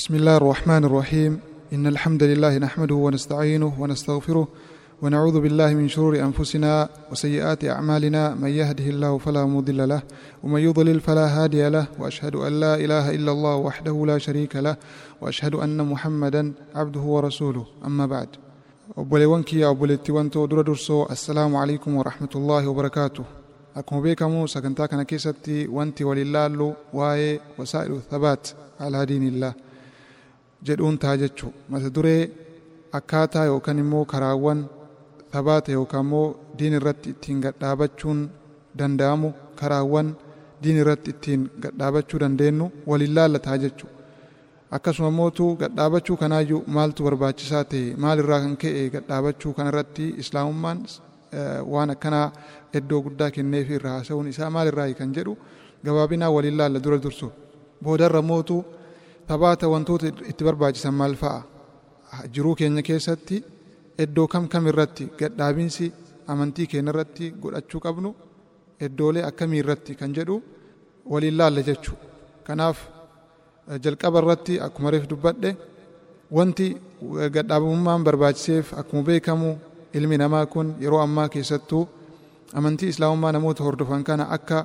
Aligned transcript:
بسم 0.00 0.14
الله 0.14 0.36
الرحمن 0.36 0.84
الرحيم. 0.84 1.40
إن 1.72 1.86
الحمد 1.86 2.22
لله 2.22 2.58
نحمده 2.58 2.94
ونستعينه 2.94 3.72
ونستغفره 3.80 4.48
ونعوذ 5.02 5.40
بالله 5.40 5.74
من 5.74 5.88
شرور 5.88 6.14
أنفسنا 6.20 6.88
وسيئات 7.12 7.64
أعمالنا. 7.64 8.34
من 8.34 8.48
يهده 8.48 8.84
الله 8.84 9.18
فلا 9.18 9.44
مضل 9.44 9.88
له 9.88 10.02
ومن 10.42 10.60
يضلل 10.60 11.00
فلا 11.00 11.26
هادي 11.28 11.68
له 11.68 11.86
وأشهد 11.98 12.34
أن 12.36 12.60
لا 12.60 12.74
إله 12.74 13.10
إلا 13.10 13.32
الله 13.32 13.56
وحده 13.56 14.06
لا 14.06 14.18
شريك 14.18 14.56
له 14.56 14.76
وأشهد 15.20 15.54
أن 15.54 15.78
محمدا 15.92 16.52
عبده 16.74 17.00
ورسوله. 17.00 17.64
أما 17.84 18.06
بعد 18.06 18.28
obboleewwan 18.96 19.44
kiyya 19.44 19.68
obboleettiiwwan 19.68 20.30
too 20.30 20.46
dura 20.46 20.62
dursoo 20.64 21.06
assalaamu 21.10 21.60
alaikum 21.62 21.96
warahmatullaahi 21.96 22.66
wabarakaatu 22.66 23.24
akkuma 23.74 24.00
beekamu 24.00 24.48
sagantaa 24.48 24.88
kana 24.88 25.04
keessatti 25.04 25.68
wanti 25.68 26.04
waliin 26.04 26.32
laallu 26.32 26.74
waa'ee 26.92 27.40
wasaa'ilu 27.58 28.00
thabaat 28.10 28.54
alaa 28.80 29.06
diinillah 29.06 29.54
jedhuun 30.68 30.96
ta'a 31.02 31.16
jechuu 31.22 31.52
mata 31.72 31.88
duree 31.96 32.22
akkaataa 32.98 33.44
yookaan 33.50 33.78
immoo 33.84 34.04
karaawwan 34.12 34.60
thabaata 35.32 35.72
yookaan 35.78 36.04
immoo 36.06 36.26
diin 36.58 36.74
irratti 36.78 37.08
ittiin 37.14 37.38
gadhaabachuun 37.46 38.20
danda'amu 38.78 39.28
karaawwan 39.60 40.08
diin 40.62 40.76
irratti 40.82 41.10
ittiin 41.14 41.42
gadhaabachuu 41.62 42.20
dandeenyu 42.22 42.66
waliin 42.90 43.14
laallataa 43.18 43.58
jechuu 43.64 43.90
akkasuma 44.78 45.10
mootu 45.20 45.44
gadhaabachuu 45.62 46.16
kanaayyuu 46.22 46.62
maaltu 46.76 47.00
barbaachisaa 47.06 47.64
ta'e? 47.70 47.94
Maalirraa 48.04 48.40
kan 48.44 48.56
ka'e 48.62 48.82
gadhaabachuu 48.96 49.52
kanarratti 49.58 50.04
islaamummaan 50.22 50.78
waan 51.72 51.90
akkanaa 51.94 52.26
iddoo 52.80 53.00
guddaa 53.06 53.30
kenneefi 53.36 53.72
irraa 53.78 53.94
haasa'uun 53.96 54.28
isaa 54.34 54.50
maalirraa 54.56 54.92
kan 55.00 55.10
jedhu 55.16 55.32
gabaabinaa 55.86 56.30
waliin 56.36 56.56
laalla 56.60 56.78
dura 56.84 56.98
dursu. 57.04 57.26
Boodarra 57.84 58.22
mootu 58.30 58.56
thabaata 59.30 59.66
wantoota 59.74 60.06
itti 60.30 60.42
barbaachisan 60.48 60.94
maal 61.00 61.14
fa'a 61.22 61.38
jiruu 62.34 62.54
keenya 62.60 62.82
keessatti 62.88 63.36
iddoo 64.04 64.26
kam 64.32 64.44
kam 64.52 64.64
irratti? 64.70 65.04
Gadhaabinsi 65.20 65.86
amantii 66.32 66.66
keenya 66.72 66.90
irratti 66.92 67.24
godhachuu 67.42 67.80
qabnu 67.86 68.10
iddoolee 68.86 69.24
akkamii 69.30 69.60
irratti 69.62 69.92
kan 70.00 70.10
jedhu 70.18 70.36
waliin 71.12 71.36
laalla 71.40 71.62
jechuu. 71.68 71.96
Kanaaf 72.46 72.78
jalqaba 73.84 74.18
irratti 74.22 74.54
akkuma 74.66 74.88
reef 74.94 75.04
dubbadhe 75.12 75.50
wanti 76.36 76.66
gadhaabummaan 77.36 78.02
barbaachiseef 78.06 78.66
akkuma 78.80 79.02
beekamu 79.08 79.50
ilmi 79.98 80.16
namaa 80.22 80.46
kun 80.52 80.66
yeroo 80.84 81.00
ammaa 81.06 81.28
keessattuu 81.34 81.82
amantii 82.58 82.88
islaamummaa 82.92 83.32
namoota 83.36 83.62
hordofan 83.66 84.02
kana 84.08 84.24
akka 84.36 84.58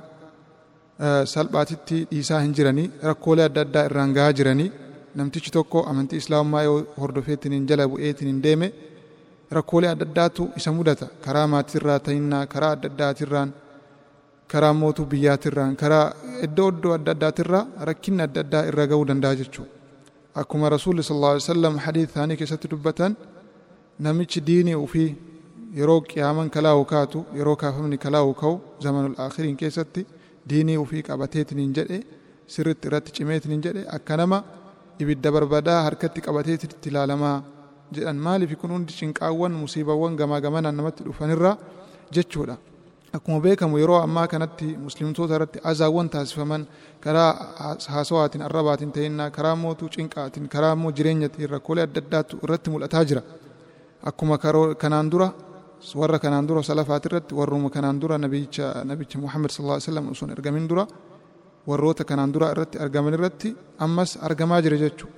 salphaatitti 1.34 1.98
dhiisaa 2.10 2.40
hin 2.40 2.54
jiranii 2.58 2.90
rakkoolee 3.10 3.44
adda 3.50 3.60
addaa 3.66 3.84
irraan 3.90 4.12
gahaa 4.16 4.32
jiranii 4.40 4.70
namtichi 5.20 5.50
tokko 5.56 5.82
amantii 5.90 6.18
islaamummaa 6.22 6.62
yoo 6.68 6.78
hordofeetiin 7.00 7.52
hin 7.56 7.66
jala 7.72 7.88
bu'eetiin 7.92 8.28
hin 8.32 8.42
deeme 8.46 8.72
rakkoolee 9.58 9.90
adda 9.90 10.06
addaatu 10.08 10.48
isa 10.62 10.72
mudata 10.78 11.06
karaa 11.26 11.46
maatirraa 11.54 11.98
ta'innaa 12.08 12.46
karaa 12.54 12.70
adda 12.78 12.88
addaatirraan 12.92 13.50
karaa 14.54 14.72
mootuu 14.80 15.06
biyyaatirraan 15.12 15.76
karaa 15.84 16.06
iddoo 16.48 16.68
iddoo 16.74 16.92
adda 16.98 17.10
addaatirraa 17.16 17.64
rakkinni 17.90 18.22
adda 18.28 18.40
addaa 18.46 18.64
irra 18.72 18.84
ga'uu 18.92 19.06
danda'a 19.12 19.34
jechuudha. 19.40 19.70
Akkuma 20.40 20.68
rasuulli 20.76 21.02
sallallahu 21.02 21.32
alaihi 21.36 21.46
wasallam 21.48 21.74
hadiis 21.84 22.08
isaanii 22.10 22.36
keessatti 22.40 22.68
dubbatan 22.72 23.12
namichi 24.06 24.40
diinii 24.48 24.74
ofii 24.84 25.08
yeroo 25.78 26.00
qiyaaman 26.10 26.48
kalaa'u 26.56 26.84
kaatu 26.92 27.18
yeroo 27.38 27.56
kaafamni 27.62 27.98
kalaa'u 28.04 28.34
ka'u 28.42 28.54
zamanul 28.84 29.14
akhiriin 29.26 29.56
keessatti 29.62 30.00
diinii 30.50 30.76
ofii 30.84 31.02
qabateetiin 31.08 31.60
hin 31.64 31.72
jedhe 31.78 31.98
sirriitti 32.54 32.88
irratti 32.88 33.12
cimeetiin 33.18 33.52
hin 33.56 33.62
jedhe 33.66 33.82
akka 33.98 34.16
nama 34.22 34.38
ibidda 35.04 35.32
barbadaa 35.36 35.80
harkatti 35.88 36.20
qabateetiin 36.28 36.72
itti 36.76 36.88
ilaalamaa 36.94 37.36
jedhan 37.96 38.18
maaliif 38.28 38.52
kun 38.60 38.70
hundi 38.76 38.92
cinqaawwan 39.00 39.52
musiibawwan 39.62 40.16
gamaa 40.20 40.40
gamanaan 40.46 40.76
namatti 40.76 41.04
dhufanirraa 41.08 41.56
jechuudha. 42.16 42.56
akkuma 43.16 43.38
beekamu 43.44 43.78
yeroo 43.80 43.98
ammaa 44.06 44.26
kanatti 44.32 44.66
muslimtoota 44.86 45.34
irratti 45.36 45.58
azaawwan 45.70 46.08
taasifaman 46.14 46.62
karaa 47.04 47.30
haasawaatiin 47.94 48.42
arrabaatiin 48.48 48.92
ta'innaa 48.96 49.28
karaa 49.36 49.56
mootuu 49.62 49.88
cinqaatiin 49.96 50.48
karaa 50.54 50.72
immoo 50.76 50.92
jireenyatiin 50.98 51.50
rakkoolee 51.54 51.84
adda 51.88 52.00
addaatu 52.04 52.34
irratti 52.44 52.68
mul'ataa 52.74 53.04
jira 53.10 53.22
akkuma 54.10 54.36
kanaan 54.82 55.10
dura 55.12 55.28
warra 55.94 56.18
kanaan 56.18 56.46
dura 56.46 56.62
salafaati 56.62 57.08
irratti 57.08 57.34
warruma 57.34 57.70
kanaan 57.70 58.00
dura 58.00 58.18
nabicha 58.18 58.84
nabicha 58.84 59.18
muhammad 59.18 59.50
sallallahu 59.50 59.76
alaihi 59.78 59.88
wasallam 59.90 60.06
osoo 60.12 60.28
argamin 60.36 60.66
dura 60.68 60.84
warroota 61.66 62.04
kanaan 62.04 62.32
dura 62.32 62.50
irratti 62.54 62.78
argaman 62.78 63.14
irratti 63.14 63.48
ammas 63.78 64.10
argamaa 64.28 64.60
jira 64.64 64.76
jechuu 64.84 65.08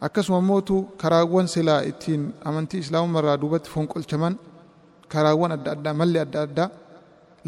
akkasuma 0.00 0.40
mootu 0.40 0.76
karaawwan 1.02 1.46
silaa 1.54 1.82
ittiin 1.90 2.22
amantii 2.48 2.80
islaamummaa 2.84 3.20
irraa 3.22 3.36
duubatti 3.42 3.68
fonqolchaman 3.74 4.34
karaawwan 5.12 5.52
adda 5.56 5.70
addaa 5.76 5.94
malli 6.00 6.18
adda 6.24 6.38
addaa 6.46 6.68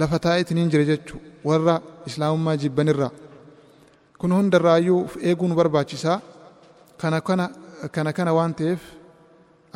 lafa 0.00 0.19
taa'eetiin 0.24 0.70
jira 0.72 0.84
jechuu 0.92 1.19
warra 1.48 1.74
islaamummaa 2.06 2.56
jibbanirraa 2.62 3.10
kun 4.20 4.32
hundarraayyuu 4.38 5.00
eeguu 5.28 5.48
barbaachisaa 5.60 6.20
kana 7.03 8.12
kana 8.19 8.32
waan 8.38 8.54
ta'eef 8.60 8.80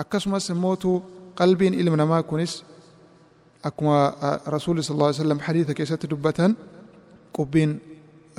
akkasumas 0.02 0.50
mootu 0.64 0.90
قلبين 1.36 1.72
إلما 1.80 2.04
ما 2.04 2.20
كنس 2.20 2.64
أكما 3.64 3.96
رسول 4.48 4.84
صلى 4.84 4.94
الله 4.94 5.06
عليه 5.06 5.22
وسلم 5.22 5.38
حديث 5.46 5.70
كيسة 5.70 6.02
دبتا 6.12 6.54
قبين 7.34 7.70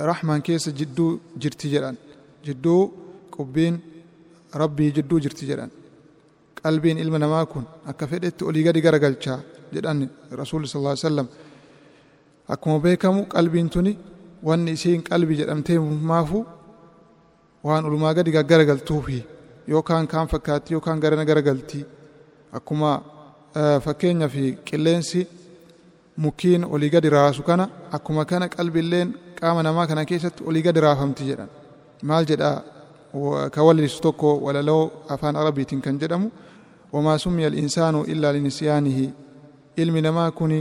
رحمن 0.00 0.38
كيس 0.46 0.68
جدو 0.78 1.18
جرتجرا 1.42 1.90
جدو 2.46 2.76
قبين 3.36 3.74
ربي 4.62 4.86
جدو 4.96 5.18
جرتجرا 5.24 5.66
قلبين 6.64 6.96
إلما 6.98 7.18
ما 7.18 7.44
كن 7.44 7.64
أكفيت 7.86 8.24
تولي 8.38 8.60
قد 8.68 8.76
قرقل 8.84 9.14
جدان 9.74 9.98
رسول 10.32 10.60
صلى 10.68 10.78
الله 10.80 10.94
عليه 10.94 11.08
وسلم 11.08 11.26
أكما 12.50 12.78
بيكم 12.78 13.14
قلبين 13.36 13.70
تني 13.70 13.92
وان 14.42 14.76
سين 14.82 15.00
قلبي 15.00 15.34
جدمتي 15.40 15.78
مافو 16.10 16.40
وان 17.64 17.82
علماء 17.88 18.12
قد 18.18 18.28
قرقل 18.50 18.78
توفي 18.88 19.20
يو 19.68 19.82
كان 19.82 20.06
كان 20.06 20.26
فكاتي 20.32 20.74
يو 20.74 20.80
كان 20.80 20.96
قرن 21.02 21.20
قرقلتي 21.28 21.84
akkuma 22.52 22.90
fakkeenyaa 23.84 24.28
fi 24.28 24.44
qilleensi 24.70 25.26
mukiin 26.24 26.64
olii 26.64 26.90
gadi 26.90 27.10
raasu 27.10 27.42
kana 27.42 27.68
akkuma 27.92 28.24
kana 28.24 28.48
qalbiilleen 28.48 29.08
qaama 29.40 29.62
namaa 29.62 29.86
kana 29.86 30.04
keessatti 30.04 30.44
olii 30.48 30.62
gadi 30.62 30.80
raafamti 30.86 31.22
jedhan 31.30 31.48
maal 32.02 32.24
jedha 32.30 32.50
ka 33.54 33.60
wallisu 33.66 34.00
tokko 34.06 34.28
walaloo 34.46 34.82
afaan 35.08 35.36
arabiitiin 35.36 35.80
kan 35.86 35.98
jedhamu 36.02 36.30
wamaa 36.92 37.18
summiya 37.18 37.48
al-insaanu 37.48 38.04
illaa 38.12 38.32
linisyaanihi 38.32 39.06
ilmi 39.76 40.00
namaa 40.06 40.30
kuni 40.30 40.60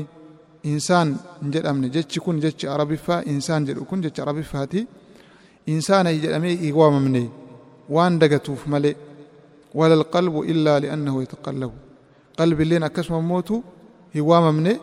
insaan 0.64 1.10
hin 1.42 1.52
jedhamne 1.56 1.90
jechi 1.96 2.20
kun 2.20 2.40
jechi 2.46 2.68
arabiffaa 2.76 3.22
insaan 3.34 3.66
jedhu 3.68 3.86
kun 3.90 4.02
jecha 4.06 4.22
arabiffaati 4.24 4.88
insaana 5.74 6.14
jedhamee 6.14 6.56
hin 6.64 6.74
waamamne 6.80 7.24
waan 7.96 8.20
dagatuuf 8.20 8.66
malee 8.74 8.96
alqalbu 10.00 10.40
illaa 10.52 10.80
liannahu 10.84 11.18
yataqallabu 11.26 11.76
qalbilleen 12.40 12.84
akkasuma 12.90 13.22
mootu 13.32 13.56
hin 14.16 14.24
waamamne 14.30 14.74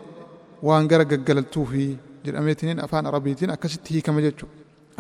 waan 0.69 0.88
gara 0.91 1.05
gaggalaltuufi 1.12 1.87
jedhameetiniin 2.27 2.81
afaan 2.87 3.06
arabiitiin 3.10 3.50
akkasitti 3.56 3.94
hiikama 3.94 4.21
jechu 4.27 4.47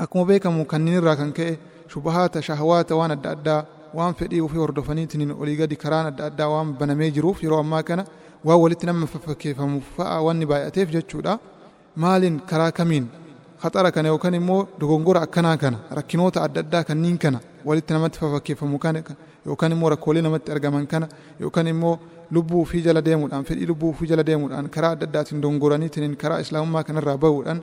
akkuma 0.02 0.24
beekamu 0.30 0.64
kanniin 0.72 0.96
irraa 1.00 1.16
kan 1.20 1.32
ka'e 1.38 1.52
shubahaata 1.92 2.42
shahawaata 2.48 2.92
waan 3.00 3.12
adda 3.16 3.30
addaa 3.36 3.60
waan 3.98 4.14
fedhii 4.20 4.40
ofii 4.46 4.60
hordofaniitiniin 4.64 5.32
olii 5.42 5.56
gadi 5.62 5.76
karaan 5.84 6.06
adda 6.12 6.24
addaa 6.30 6.48
waan 6.54 6.68
banamee 6.80 7.10
jiruuf 7.16 7.42
yeroo 7.44 7.60
ammaa 7.64 7.82
kana 7.90 8.04
waan 8.48 8.60
walitti 8.64 8.86
nama 8.86 9.06
faffakkeeffamu 9.12 9.78
fa'a 9.96 10.16
wanni 10.26 10.46
baay'ateef 10.52 10.88
jechuudha 10.96 11.38
maaliin 12.04 12.36
karaa 12.50 12.72
kamiin 12.78 13.06
haxara 13.62 13.90
kana 13.96 14.08
yookaan 14.12 14.34
immoo 14.40 14.60
dogongora 14.80 15.20
akkanaa 15.26 15.56
kana 15.62 15.78
rakkinoota 15.98 16.38
adda 16.46 16.60
addaa 16.64 16.84
kanniin 16.90 17.18
kana 17.24 17.38
walitti 17.68 17.92
namatti 17.96 18.18
faffakkeeffamu 18.22 18.78
kana 18.84 19.00
yookaan 19.46 19.72
immoo 19.76 19.90
rakkoolee 19.94 20.22
namatti 20.26 20.52
argaman 20.52 20.86
kana 20.86 21.06
yookaan 21.40 21.66
immoo 21.72 21.94
lubbuu 22.30 22.62
ofii 22.62 22.82
jala 22.86 23.02
deemuudhaan 23.08 23.44
fedhii 23.44 23.66
lubbuu 23.70 23.90
ofii 23.94 24.08
jala 24.12 24.24
deemuudhaan 24.26 24.68
karaa 24.74 24.90
adda 24.96 25.06
addaatiin 25.08 25.42
dongoraniitiin 25.42 26.16
karaa 26.22 26.38
islaamummaa 26.44 26.84
kanarraa 26.88 27.16
bahuudhaan 27.24 27.62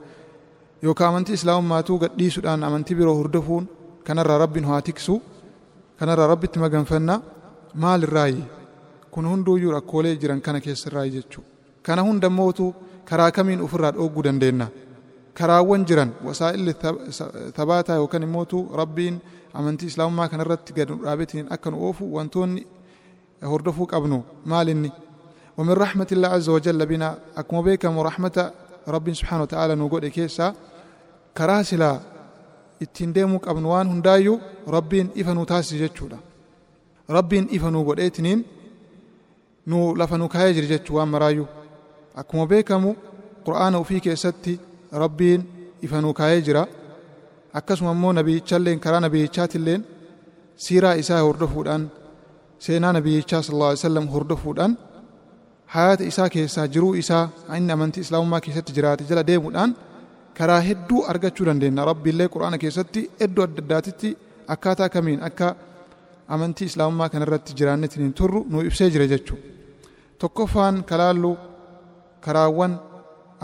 yookaan 0.84 1.10
amantii 1.10 1.34
islaamummaatuu 1.40 1.98
gadhiisuudhaan 2.04 2.64
amantii 2.70 2.96
biroo 3.00 3.16
hordofuun 3.22 3.70
kanarraa 4.10 4.38
rabbiin 4.44 4.66
haa 4.72 4.82
tiksu 4.82 5.22
kanarraa 6.00 6.28
rabbitti 6.34 6.60
maganfannaa 6.66 7.20
maalirraayi 7.84 8.44
kun 9.12 9.26
hunduuyyuu 9.32 9.72
rakkoolee 9.78 10.16
jiran 10.16 10.42
kana 10.42 10.60
keessarraa 10.62 11.06
jechuudha. 11.16 11.50
Kana 11.84 12.02
hunda 12.08 12.30
mootu 12.30 12.66
karaa 13.10 13.32
kamiin 13.32 13.62
ofirraa 13.66 13.92
dhooguu 13.96 14.24
dandeenya. 14.24 14.68
Karaawwan 15.38 15.86
jiran 15.90 16.12
wasaa'illi 16.26 16.74
thabaataa 17.58 17.96
yookaan 18.02 18.24
immootu 18.24 18.60
rabbiin 18.82 19.22
amantii 19.54 19.88
islaamummaa 19.92 20.28
kanarratti 20.32 20.72
gad 20.78 20.90
dhaabetiin 21.06 21.46
akka 21.56 21.70
nu 21.72 21.78
oofu 21.88 22.04
wantoonni 22.16 22.62
hordofuu 23.52 23.88
qabnu 23.94 24.18
maalinni. 24.46 24.92
ومن 25.58 25.74
رحمة 25.86 26.08
الله 26.12 26.28
عز 26.38 26.50
وجل 26.50 26.86
بنا 26.86 27.10
أكما 27.38 27.62
بيكم 27.62 27.98
ورحمة 27.98 28.38
رب 28.88 29.06
سبحانه 29.20 29.42
وتعالى 29.46 29.74
نقول 29.76 30.08
كيسا 30.08 30.48
كراسلا 31.38 31.92
ittiin 32.84 33.12
deemuu 33.16 33.40
qabnu 33.40 33.68
waan 33.74 33.88
hundaayyuu 33.92 34.38
rabbiin 34.76 35.08
ifa 35.22 35.34
nu 35.36 35.46
taasise 35.46 35.78
jechuudha 35.84 36.18
rabbiin 37.10 37.46
ifa 37.52 37.70
nu 37.72 37.84
godheetiniin 37.84 38.40
nu 39.70 39.78
lafa 40.00 40.18
nu 40.18 40.28
kaayee 40.34 40.54
jira 40.56 40.68
jechuu 40.74 40.96
waan 40.98 41.10
maraayyuu 41.14 41.48
akkuma 42.16 42.46
beekamu 42.52 42.96
qur'aana 43.46 43.78
ufii 43.84 44.02
keessatti 44.06 44.54
rabbiin 45.04 45.42
ifa 45.86 46.02
nu 46.02 46.14
kaayee 46.20 46.42
jira 46.48 46.64
akkasuma 47.60 47.92
immoo 47.96 48.14
nabiyyichalleen 48.20 48.80
karaa 48.86 49.00
nabiyyichaatilleen 49.06 49.82
siiraa 50.66 50.96
isaa 51.04 51.22
hordofuudhaan 51.28 51.84
seenaa 52.66 52.94
nabiyyichaa 52.98 53.42
sallallahu 53.46 53.70
alaihi 53.72 53.82
wasallam 53.84 54.08
hordofuudhaan 54.16 54.74
hayaata 55.76 56.04
isaa 56.12 56.30
keessaa 56.36 56.68
jiruu 56.74 56.94
isaa 57.04 57.24
inni 57.58 57.72
amantii 57.78 58.02
islaamummaa 58.06 58.42
keessatti 58.46 58.72
jiraate 58.78 59.04
jala 59.10 59.24
deemuudhaan 59.30 59.72
karaa 60.38 60.62
hedduu 60.68 61.00
argachuu 61.12 61.46
dandeenya. 61.50 61.86
Rabbiillee 61.92 62.28
qur'aana 62.34 62.58
keessatti 62.64 63.02
hedduu 63.22 63.44
adda 63.48 63.62
addaatitti 63.64 64.10
akkaataa 64.54 64.90
kamiin 64.96 65.20
akka 65.30 65.48
amantii 66.36 66.68
islaamummaa 66.72 67.10
kanarratti 67.14 67.52
jiraannetiin 67.60 68.14
turru 68.20 68.40
nu 68.52 68.58
ibsee 68.70 68.90
jira 68.96 69.08
jechuudha 69.14 69.44
tokkoffaan 70.22 70.76
kalaallu 70.90 71.32
karaawwan 72.26 72.74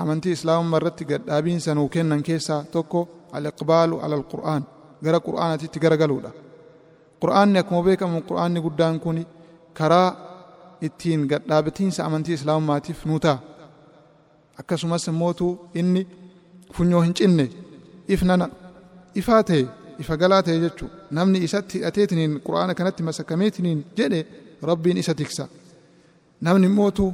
amantii 0.01 0.33
islaamummaa 0.37 0.79
irratti 0.81 1.03
gadhaabiinsa 1.11 1.75
nuu 1.77 1.89
kennan 1.95 2.21
keessaa 2.29 2.61
tokko 2.75 2.99
al-iqbaalu 3.31 3.95
ala 4.03 4.15
al-qur'aan 4.15 4.63
gara 5.03 5.19
qur'aanatitti 5.27 5.79
garagaluudha 5.79 6.31
qur'aanni 7.21 7.57
akkuma 7.59 7.81
beekamu 7.87 8.21
qur'aanni 8.29 8.59
guddaan 8.65 8.99
kun 9.03 9.17
karaa 9.79 10.09
ittiin 10.81 11.21
gadhaabatiinsa 11.31 11.99
amantii 12.07 12.33
islaamummaatiif 12.39 13.05
nuu 13.05 13.19
ta'a 13.25 13.37
akkasumas 14.59 15.07
immootu 15.11 15.47
inni 15.79 16.07
funyoo 16.75 17.01
hin 17.05 17.13
cinne 17.19 17.45
ifnana 18.07 18.49
ifaa 19.21 19.43
ta'e 19.43 19.63
ifa 20.01 20.17
galaa 20.21 20.41
ta'e 20.47 20.57
jechuudha 20.65 20.95
namni 21.17 21.37
isatti 21.47 21.73
hidhateetiniin 21.79 22.33
qur'aana 22.47 22.73
kanatti 22.79 23.01
masakameetiniin 23.09 23.79
jedhe 23.97 24.19
rabbiin 24.69 24.97
isa 25.03 25.13
tiksa 25.19 25.45
namni 26.41 26.67
immootu 26.71 27.05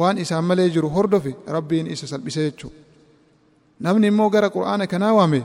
waan 0.00 0.18
isaan 0.24 0.44
malee 0.44 0.68
jiru 0.74 0.88
hordofe 0.96 1.32
rabbiin 1.56 1.86
isa 1.94 2.06
salphise 2.12 2.42
jechuudha 2.50 2.78
نمني 3.80 4.10
مو 4.10 4.28
قرأ 4.28 4.48
قرآنك 4.48 4.94
ناوامي 4.94 5.42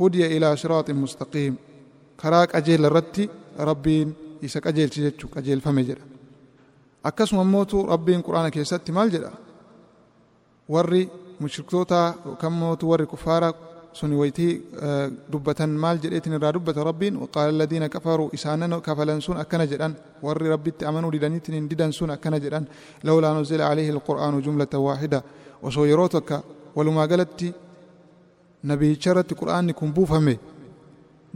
هدي 0.00 0.26
إلى 0.36 0.56
شراط 0.56 0.90
مستقيم 0.90 1.56
كراك 2.20 2.56
أجيل 2.56 2.92
رتي 2.92 3.28
ربين 3.60 4.12
إسك 4.44 4.66
أجيل 4.66 4.88
تجتشك 4.88 5.36
أجيل 5.38 5.60
فمجر 5.60 5.98
أكسم 7.06 7.46
موتو 7.52 7.80
ربين 7.92 8.20
قرآنك 8.20 8.56
يستي 8.56 8.92
مالجر 8.92 9.30
وري 10.68 11.08
مشركتوتا 11.40 12.14
كم 12.40 12.52
موتو 12.60 12.86
وري 12.86 13.06
كفارا 13.06 13.54
سني 13.94 14.14
ويتي 14.14 14.60
دبة 15.32 15.66
مالجر 15.66 16.16
إتن 16.16 16.34
را 16.34 16.50
دبة 16.50 16.82
ربين 16.82 17.16
وقال 17.16 17.48
الذين 17.54 17.86
كفروا 17.86 18.30
إسانن 18.34 18.78
كفلنسون 18.80 19.36
أكنجر 19.36 19.92
وري 20.22 20.48
ربي 20.48 20.70
تأمنوا 20.70 21.10
لدنيتن 21.12 21.68
ديدنسون 21.68 22.10
أكنجر 22.10 22.62
لولا 23.04 23.32
نزل 23.40 23.62
عليه 23.62 23.90
القرآن 23.90 24.40
جملة 24.40 24.72
واحدة 24.74 25.24
وصويروتك 25.62 26.42
walumaa 26.76 27.06
galatti 27.12 27.48
nabiyyicha 28.70 29.10
irratti 29.12 29.34
qur'aanni 29.40 29.72
kun 29.78 29.90
buufame 29.96 30.34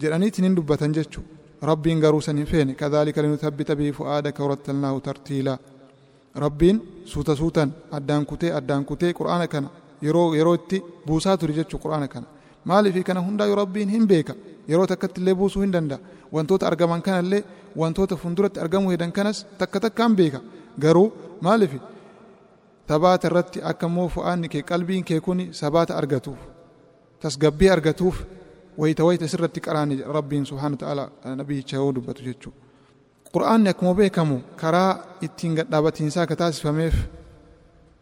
jedhaniitiin 0.01 0.57
dubbatan 0.57 0.93
jechuu. 0.95 1.25
Rabbiin 1.63 2.01
garuu 2.01 2.21
san 2.21 2.37
hin 2.37 2.47
feene. 2.47 2.75
Kadhaalika 2.75 3.23
linuthabbita 3.23 3.77
bihi 3.77 3.93
fu'aadaka 3.99 4.43
warattalnaahu 4.45 5.01
tartiilaa 5.01 5.59
rabbiin 6.45 6.77
suuta 7.05 7.35
suutan 7.37 7.73
addaan 7.99 8.27
kutee 8.27 8.53
addaan 8.59 8.85
kutee 8.85 9.13
qur'aana 9.19 9.47
kana 9.49 9.69
yeroo 10.03 10.35
yeroo 10.35 10.55
itti 10.55 10.83
buusaa 11.07 11.37
ture 11.37 11.55
jechuu 11.55 11.79
qur'aana 11.85 12.09
kana. 12.09 12.27
Maaliif 12.65 12.97
kana 13.09 13.21
hundaa 13.27 13.47
yoo 13.47 13.57
rabbiin 13.63 13.89
hin 13.89 14.07
beeka? 14.07 14.35
Yeroo 14.69 14.87
takkatti 14.87 15.21
illee 15.21 15.35
buusuu 15.35 15.63
hin 15.63 15.73
danda'a. 15.73 15.99
Wantoota 16.33 16.67
argaman 16.67 17.03
kanallee 17.03 17.45
wantoota 17.77 18.17
funduratti 18.17 18.61
argamuu 18.61 18.91
hedan 18.91 19.13
kanas 19.13 19.47
takka 19.59 19.81
takkaan 19.81 20.17
beeka. 20.17 20.41
Garuu 20.81 21.13
maaliif 21.41 21.73
ثبات 22.89 23.27
الرت 23.27 23.59
أكموف 23.59 24.19
أنك 24.19 24.73
قلبين 24.73 25.03
كيكوني 25.03 25.53
ثبات 25.53 25.91
أرجتوف 25.91 26.39
تسقبي 27.21 27.73
أرجتوف 27.73 28.25
ويتويت 28.79 29.25
سرت 29.25 29.59
كراني 29.59 30.03
ربي 30.03 30.45
سبحانه 30.45 30.75
وتعالى 30.75 31.09
نبي 31.27 31.65
شهود 31.67 31.95
بتجتشو 31.95 32.51
قرآن 33.33 33.67
يكمو 33.67 33.95
بكمو 33.95 34.39
كرا 34.61 35.05
اتنغ 35.25 35.63
دابت 35.63 36.01
انسا 36.01 36.25
كتاس 36.25 36.61
فميف 36.61 36.95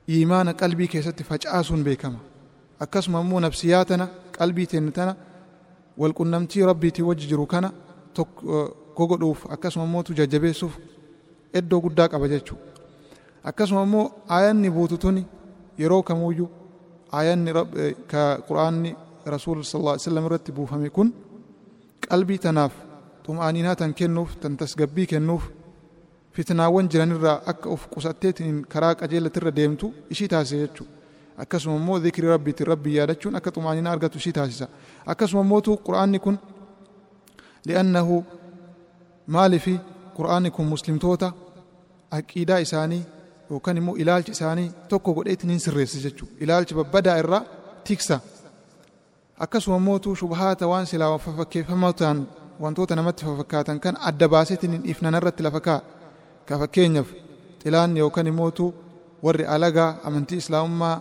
ايمان 0.09 0.49
قلبي 0.49 0.87
كيست 0.87 1.23
فجعاسون 1.23 1.83
بكما 1.83 2.19
إكس 2.83 3.09
ممو 3.09 3.41
نفسياتنا 3.41 4.09
قلبي 4.41 4.67
تنتنا 4.67 5.17
والقنمتي 5.99 6.63
ربي 6.63 6.91
توججرو 6.91 7.47
كنا 7.47 7.73
توك 8.15 8.29
كوغدوف 8.95 9.53
إكس 9.53 9.79
ممو 9.79 10.03
تججبه 10.03 10.53
سوف 10.53 10.79
ادو 11.55 11.81
قداك 11.81 12.15
Akkasuma 13.45 13.83
immoo 13.83 14.07
aayanni 14.37 14.71
buututuni 14.71 15.23
yeroo 15.79 16.03
kamuyyuu 16.03 16.49
aayanni 17.13 17.51
ka 18.11 18.23
qur'aanni 18.49 18.91
rasuul 19.35 19.63
sallallahu 19.63 19.95
alaihi 19.95 20.05
wasallam 20.07 20.27
irratti 20.29 20.53
buufame 20.57 20.89
kun 20.97 21.09
qalbii 22.09 22.39
tanaaf 22.45 22.73
xum'aaninaa 23.27 23.77
tan 23.81 23.93
kennuuf 23.99 24.31
tan 24.41 24.57
tasgabbii 24.61 25.07
kennuuf 25.13 25.45
fitnaawwan 26.37 26.89
jiranirraa 26.93 27.37
akka 27.53 27.69
of 27.75 27.83
qusatteetiin 27.95 28.57
karaa 28.73 28.95
qajeelatirra 29.01 29.51
deemtu 29.59 29.87
ishii 30.13 30.29
taasisa 30.33 30.61
jechuudha. 30.63 30.93
Akkasuma 31.43 31.77
immoo 31.81 31.99
zikri 32.05 32.27
rabbiitiin 32.33 32.67
rabbii 32.73 32.97
yaadachuun 32.99 33.35
akka 33.39 33.51
xum'aaninaa 33.55 33.93
argatu 33.97 34.17
ishii 34.19 34.33
taasisa. 34.39 34.67
Akkasuma 35.07 35.43
immootu 35.45 35.71
qur'aanni 35.87 36.19
kun 36.25 36.37
li'annahu 37.67 38.17
maalifi 39.27 39.75
qur'aanni 40.17 40.51
kun 40.57 40.67
muslimtoota 40.73 41.29
aqiidaa 42.19 42.59
isaanii 42.67 43.03
yookaan 43.51 43.77
immoo 43.81 43.97
ilaalchi 44.03 44.33
isaanii 44.37 44.71
tokko 44.89 45.15
godheetiin 45.15 45.51
hin 45.51 45.61
sirreessa 45.61 45.99
jechuudha. 46.05 46.35
Ilaalchi 46.41 46.75
babbadaa 46.75 47.17
irraa 47.23 47.43
tiksa. 47.85 48.21
Akkasuma 49.39 49.77
immootu 49.77 50.15
shubhaata 50.17 50.67
waan 50.69 50.87
silaa 50.87 51.19
fakkeeffamaa 51.19 51.93
ta'an 51.93 52.19
wantoota 52.61 52.97
namatti 52.97 53.25
fakkaatan 53.41 53.81
kan 53.81 53.97
adda 54.11 54.29
baaseetiin 54.29 54.81
ifnan 54.85 55.15
irratti 55.21 55.43
lafa 55.43 55.61
kaa'a. 55.61 55.83
Ka 56.49 56.59
fakkeenyaaf 56.59 57.09
xilaan 57.63 57.97
yookaan 57.97 58.27
immootu 58.33 58.75
warri 59.25 59.45
alagaa 59.57 59.91
amantii 60.05 60.39
islaamummaa 60.43 60.97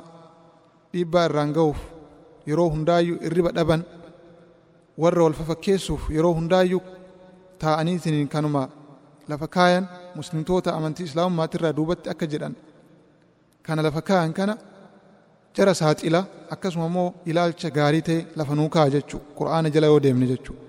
dhiibbaa 0.93 1.25
irraan 1.29 1.51
ga'uuf 1.57 1.77
yeroo 2.47 2.69
hundaayyuu 2.75 3.17
irriba 3.27 3.51
dhaban 3.57 3.81
warra 5.03 5.23
wal 5.23 5.33
fakkeessuuf 5.49 6.09
yeroo 6.15 6.33
hundaayyuu 6.39 6.81
taa'aniitiin 7.63 8.27
kanuma 8.33 8.63
lafa 9.29 9.47
kaayan 9.47 9.85
muslimtoota 10.15 10.69
amantii 10.77 11.05
islaamummaatirraa 11.09 11.73
duubatti 11.77 12.07
akka 12.13 12.25
jedhan 12.33 12.55
kana 13.65 13.81
lafa 13.85 14.01
kaayan 14.09 14.33
kana 14.39 14.53
jara 15.57 15.73
saaxila 15.81 16.21
akkasuma 16.55 16.85
immoo 16.91 17.07
ilaalcha 17.31 17.69
gaarii 17.77 18.01
ta'e 18.09 18.19
lafa 18.39 18.53
nuu 18.59 18.69
kaa'a 18.75 18.89
jechuudha 18.95 19.25
qura'aana 19.39 19.69
jala 19.75 19.87
yoo 19.91 19.99
deemne 20.05 20.27
jechuudha. 20.33 20.61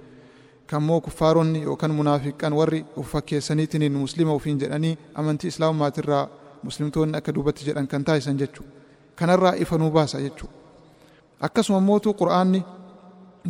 kammoo 0.70 1.00
kuffaaronni 1.06 1.62
yookaan 1.68 1.92
munaafiqan 2.00 2.52
warri 2.58 2.80
uf 3.00 3.08
fakkeessaniitiin 3.14 3.92
muslima 4.04 4.32
ofiin 4.38 4.58
jedhanii 4.62 4.92
amantii 5.22 5.48
islaamummaatirraa 5.52 6.24
muslimtoonni 6.66 7.16
akka 7.18 7.32
duubatti 7.34 7.62
jedhan 7.66 7.86
kan 7.92 8.04
taasisan 8.04 8.38
jechuudha. 8.42 8.72
Kanarraa 9.18 9.52
ifa 9.64 9.78
nuu 9.78 9.90
baasa 9.96 10.20
jechuudha. 10.20 10.54
Akkasuma 11.46 11.78
immootu 11.82 12.14
qura'aanni 12.20 12.60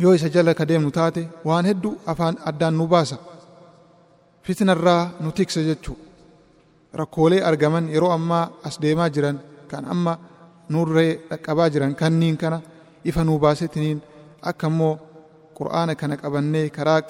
yoo 0.03 0.13
isa 0.17 0.29
jala 0.35 0.53
ka 0.59 0.65
deemnu 0.71 0.91
taate 0.97 1.21
waan 1.45 1.65
hedduu 1.69 1.93
afaan 2.13 2.35
addaan 2.51 2.75
nu 2.77 2.87
baasa. 2.87 3.15
Fitnarraa 4.45 5.03
nu 5.23 5.29
tiksa 5.37 5.61
jechuudha. 5.69 6.03
Rakkoolee 6.99 7.41
argaman 7.49 7.85
yeroo 7.93 8.11
ammaa 8.17 8.45
as 8.67 8.75
deemaa 8.83 9.09
jiran 9.15 9.37
kan 9.71 9.83
amma 9.93 10.13
nurree 10.69 11.11
dhaqqabaa 11.29 11.69
jiran 11.73 11.95
kanniin 12.01 12.37
kana 12.41 12.61
ifa 13.09 13.21
nuu 13.23 13.39
baasetiniin 13.43 13.99
akka 14.49 14.67
immoo 14.71 14.93
qur'aana 15.57 15.93
kana 16.01 16.15
qabannee 16.23 16.69
karaa 16.77 17.01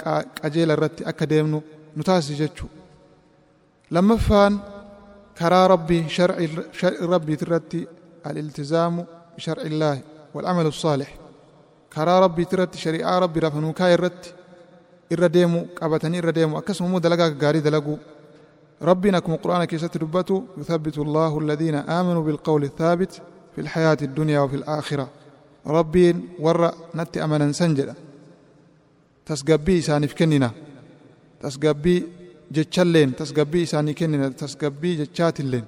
qajeela 0.42 0.74
irratti 0.78 1.02
akka 1.12 1.26
deemnu 1.32 1.60
nu 1.96 2.02
taasisa 2.08 2.40
jechuudha. 2.42 2.78
Lammaffaan 3.94 4.54
karaa 5.40 5.68
rabbii 5.74 6.04
shar'i 6.16 6.48
rabbiit 7.14 7.42
irratti 7.46 7.80
al-iltizaamu 8.28 9.02
bishar'i 9.36 9.68
illaahi 9.70 10.02
wal-amalu 10.36 10.72
saalih 10.84 11.12
karaa 11.96 12.20
rabbiit 12.26 12.52
irratti 12.54 12.78
shari'aa 12.86 13.18
rabbi 13.24 13.40
lafa 13.44 13.60
nuu 13.64 13.74
kaa'e 13.80 13.94
irratti 13.98 14.30
irra 15.14 15.30
deemu 15.30 15.68
qabatanii 15.80 16.18
irra 16.18 16.32
deemu 16.32 16.58
akkasuma 16.58 16.90
immoo 16.90 17.00
dalagaa 17.00 17.30
gaarii 17.30 17.62
ربنا 18.82 19.20
كم 19.20 19.36
قرآن 19.36 19.64
كيسات 19.66 19.98
ربته 19.98 20.44
يثبت 20.58 20.98
الله 20.98 21.40
الذين 21.40 21.76
آمنوا 21.76 22.24
بالقول 22.24 22.64
الثابت 22.64 23.22
في 23.56 23.62
الحياة 23.62 23.98
الدنيا 24.02 24.40
وفي 24.40 24.56
الآخرة 24.56 25.10
ربي 25.68 26.16
ورى 26.40 26.72
نتي 26.96 27.24
أمنا 27.24 27.52
سنجلا 27.52 27.94
تسقبي 29.26 29.82
سانف 29.82 30.14
كننا 30.14 30.52
تسقبي 31.42 32.04
جتشلين 32.52 33.16
تسقبي 33.16 33.66
ساني 33.66 33.94
كننا 33.94 34.30
تسقبي 34.30 34.96
جتشات 34.96 35.40
اللين 35.40 35.66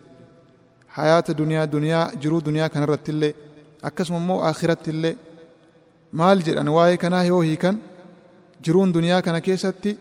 حياة 0.89 1.27
دنيا 1.29 1.65
دنيا 1.65 2.11
جرو 2.21 2.39
دنيا 2.39 2.67
كان 2.67 2.83
رتلي 2.83 3.33
أكسم 3.83 4.15
مو 4.27 4.39
آخرة 4.49 4.83
اللي 4.87 5.15
مال 6.13 6.39
جد 6.43 6.57
أنواعي 6.57 6.97
كنا 6.97 7.29
هو 7.29 7.41
هي 7.41 7.55
كان 7.55 7.77
jiruun 8.63 8.93
duniyaa 8.93 9.21
kana 9.21 9.41
keessatti 9.41 9.91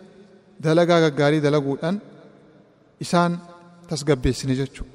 dalagaa 0.65 1.01
gaggaarii 1.05 1.43
dalaguudhaan 1.47 2.01
isaan 3.01 3.33
tasgabbeessine 3.89 4.55
jechuudha. 4.61 4.93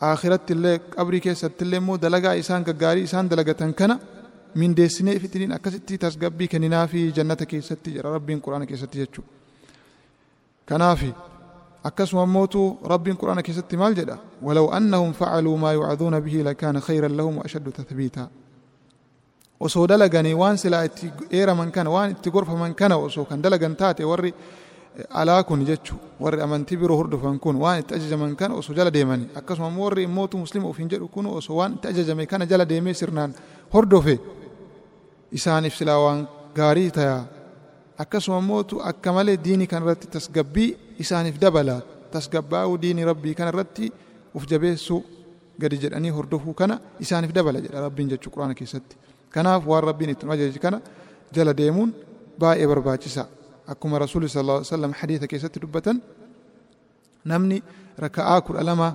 Akhiratti 0.00 0.52
illee 0.56 0.78
qabrii 0.78 1.20
keessatti 1.20 1.64
illee 1.64 1.80
immoo 1.82 1.96
dalagaa 2.02 2.32
isaan 2.42 2.62
gaggaarii 2.68 3.04
isaan 3.08 3.30
dalagatan 3.30 3.74
kana 3.74 3.98
mindeessinee 4.54 5.18
fitiniin 5.18 5.52
akkasitti 5.52 5.98
tasgabbii 5.98 6.48
kenninaa 6.48 6.86
fi 6.86 7.00
jannata 7.16 7.46
keessatti 7.46 7.94
jedha 7.96 8.12
rabbiin 8.16 8.40
quraana 8.40 8.66
keessatti 8.66 8.98
jechuudha. 8.98 9.30
Kanaaf 10.68 11.02
akkasuma 11.84 12.22
immootu 12.28 12.78
rabbiin 12.92 13.16
quraana 13.16 13.42
keessatti 13.42 13.76
maal 13.76 13.94
jedha 13.94 14.16
walaw 14.42 14.66
annahum 14.78 15.12
facaluu 15.20 15.56
maa 15.62 15.72
yucaduuna 15.72 16.20
bihi 16.20 16.42
lakaana 16.42 16.80
khayran 16.80 17.16
lahum 17.16 17.34
wa 17.38 17.44
ashaddu 17.44 17.70
tathbiitaa 17.78 18.28
osoo 19.66 19.86
dalaganii 19.90 20.34
waan 20.42 20.56
silaa 20.62 20.84
itti 20.88 21.06
eeraman 21.38 21.70
kana 21.76 21.90
waan 21.90 22.10
itti 22.14 22.30
gorfaman 22.30 22.74
kana 22.80 22.96
osoo 22.96 23.24
kan 23.30 23.42
dalagan 23.42 23.74
taate 23.76 24.04
warri 24.10 24.32
alaa 25.20 25.42
kun 25.48 25.64
jechu 25.68 25.94
warri 26.24 26.40
amantii 26.46 26.76
biroo 26.82 26.96
hordofan 27.00 27.38
kun 27.44 27.56
waan 27.64 27.80
itti 27.82 27.94
ajajaman 27.94 28.36
kana 28.40 28.54
osoo 28.60 28.74
jala 28.78 28.90
deemani 28.96 29.26
akkasuma 29.40 29.68
immoo 29.72 29.84
warri 29.88 30.02
immootu 30.08 30.38
muslima 30.44 30.68
ofiin 30.68 30.88
jedhu 30.92 31.08
kun 31.08 31.26
osoo 31.26 31.56
waan 31.60 31.72
itti 31.76 31.88
ajajame 31.92 32.26
kana 32.26 32.46
jala 32.52 32.64
deemee 32.72 32.94
sirnaan 33.00 33.34
hordofe 33.74 34.14
isaaniif 35.38 35.74
silaa 35.80 35.98
waan 36.04 36.20
gaarii 36.58 36.90
tayaa 36.98 37.22
akkasuma 38.04 38.38
immootu 38.44 38.80
akka 38.90 39.12
malee 39.12 39.36
diinii 39.44 39.66
kana 39.72 39.84
irratti 39.86 40.06
tasgabbii 40.16 40.70
isaaniif 41.04 41.36
dabala. 41.40 41.76
Tasgabbaa'uu 42.12 42.76
diinii 42.82 43.04
rabbii 43.10 43.34
kana 43.38 43.50
irratti 43.52 43.86
uf 44.36 44.44
jabeessuu 44.50 45.00
gadi 45.62 45.76
jedhanii 45.82 46.12
hordofuu 46.18 46.54
kana 46.60 46.74
isaaniif 47.04 47.32
dabala 47.38 47.60
jedha 47.64 47.80
rabbiin 47.86 48.08
jechuu 48.12 48.30
quraana 48.34 48.54
keessatti 48.60 48.96
كناف 49.34 49.68
وار 49.68 49.84
ربي 49.84 50.06
نتن 50.06 50.28
وجه 50.28 50.58
كنا 50.58 50.80
جل 51.34 51.52
ديمون 51.52 51.92
باء 52.38 52.64
إبر 52.64 52.78
باجسا 52.78 53.24
أكما 53.68 53.98
رسول 53.98 54.30
صلى 54.30 54.40
الله 54.40 54.52
عليه 54.52 54.72
وسلم 54.74 54.94
حديث 54.94 55.24
كيسة 55.24 55.48
دبتا 55.62 56.00
نمني 57.26 57.62
ركعة 58.00 58.38
كل 58.40 58.56
ألمة 58.56 58.94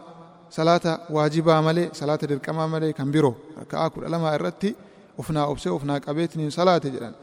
صلاة 0.50 0.86
واجبة 1.10 1.54
عملة 1.54 1.90
صلاة 1.94 2.16
دركمة 2.16 2.62
عملة 2.62 2.92
كم 2.92 3.12
بيرو 3.12 3.36
ركعة 3.62 3.88
كل 3.88 4.06
ألمة 4.06 4.36
الرتي 4.36 4.76
وفنا 5.18 5.52
أبسي 5.52 5.70
وفنا 5.70 5.98
كبيتني 5.98 6.50
صلاة 6.50 6.78
جلن 6.78 7.14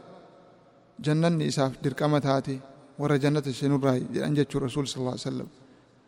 جنة 0.99 1.29
نيسا 1.29 1.71
دركمة 1.83 2.19
تاتي 2.19 2.59
ورى 2.99 3.17
جنة 3.17 3.43
الشنور 3.47 3.83
راي 3.83 3.99
جلن 4.13 4.45
رسول 4.55 4.87
صلى 4.87 4.99
الله 5.01 5.11
عليه 5.11 5.27
وسلم 5.29 5.47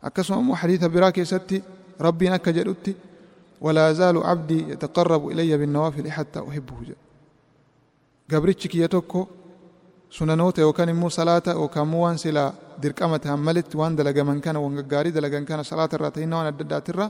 أكسم 0.04 0.34
أمو 0.34 0.56
حديث 0.56 0.84
براكي 0.86 1.26
ستي 1.26 1.62
ربي 2.02 2.30
نكجر 2.30 2.72
أتي 2.72 2.94
ولا 3.66 3.84
يزال 3.92 4.18
عبدي 4.30 4.60
يتقرب 4.72 5.24
إلي 5.32 5.52
بالنوافل 5.60 6.06
حتى 6.18 6.40
أحبه 6.50 6.78
جل 6.88 6.96
gabrichi 8.32 8.68
kiyya 8.72 8.88
tokko 8.96 9.20
sunanoota 10.16 10.62
yookaan 10.66 10.90
immoo 10.94 11.10
salaata 11.18 11.52
yookaan 11.62 11.86
immoo 11.88 12.02
waan 12.06 12.18
silaa 12.24 12.50
dirqama 12.84 13.18
ta'an 13.24 13.40
malitti 13.48 13.76
waan 13.82 13.94
dalagaman 14.00 14.40
kana 14.46 14.60
waan 14.64 14.76
gaggaarii 14.80 15.12
dalagan 15.18 15.46
kana 15.50 15.64
salaata 15.72 15.96
irraa 15.98 16.12
ta'inna 16.16 16.36
waan 16.38 16.48
adda 16.52 16.64
addaatirra 16.66 17.06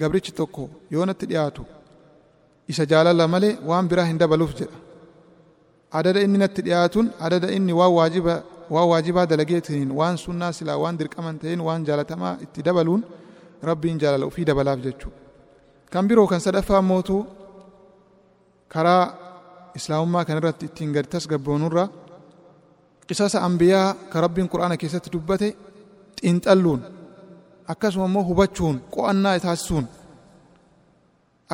gabrichi 0.00 0.32
tokko 0.40 0.62
yoo 0.94 1.04
natti 1.10 1.26
dhiyaatu 1.30 1.62
isa 2.72 2.84
jaalala 2.92 3.24
malee 3.34 3.52
waan 3.70 3.84
biraa 3.90 4.06
hin 4.10 4.18
dabaluuf 4.22 4.52
jedha 4.60 4.78
adada 5.98 6.20
inni 6.26 6.38
natti 6.44 6.60
dhiyaatuun 6.66 7.06
adada 7.26 7.48
inni 7.58 7.72
waan 7.80 7.92
waajiba 7.98 8.34
waan 8.74 8.86
waajibaa 8.92 9.26
dalageetiin 9.32 9.90
waan 10.00 10.16
sunnaa 10.24 10.52
silaa 10.58 10.78
waan 10.84 10.96
dirqaman 11.00 11.36
ta'in 11.42 11.60
waan 11.68 11.80
jaalatamaa 11.88 12.34
itti 12.44 12.60
dabaluun 12.68 13.02
rabbiin 13.70 13.96
jaalala 14.02 14.24
ofii 14.30 14.46
dabalaaf 14.50 14.80
jechuudha 14.86 15.20
kan 15.92 16.04
biroo 16.08 16.26
kan 16.30 16.40
sadaffaa 16.46 16.82
mootuu 16.90 17.22
karaa 18.72 19.04
islaamummaa 19.78 20.24
kan 20.26 20.36
irratti 20.38 20.64
ittiin 20.68 20.92
gadi 20.96 21.08
tasgabboonurra 21.14 21.84
qisasa 23.08 23.38
ambiyaa 23.48 23.88
kan 24.10 24.20
rabbiin 24.24 24.48
quraana 24.52 24.76
keessatti 24.80 25.10
dubbate 25.14 25.48
xiinxalluun 26.20 26.80
akkasuma 27.72 28.06
immoo 28.10 28.24
hubachuun 28.30 28.76
qo'annaa 28.94 29.38
taasisuun 29.44 29.86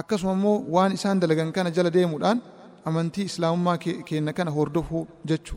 akkasuma 0.00 0.32
immoo 0.38 0.56
waan 0.74 0.92
isaan 0.96 1.20
dalagan 1.22 1.50
kana 1.56 1.70
jala 1.76 1.90
deemuudhaan 1.96 2.38
amantii 2.88 3.24
islaamummaa 3.30 3.76
keenya 4.08 4.32
kana 4.38 4.50
hordofuu 4.56 5.04
jechu 5.28 5.54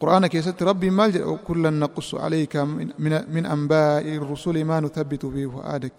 quraana 0.00 0.28
keessatti 0.32 0.62
rabbiin 0.70 0.94
maal 0.98 1.10
jedha 1.16 1.36
kullan 1.46 1.76
naqussu 1.82 2.14
alayka 2.26 2.60
min 3.34 3.44
anbaa'i 3.54 4.12
rusuli 4.30 4.62
maa 4.70 4.80
nuthabbitu 4.84 5.26
bihi 5.34 5.48
fu'aadak 5.54 5.96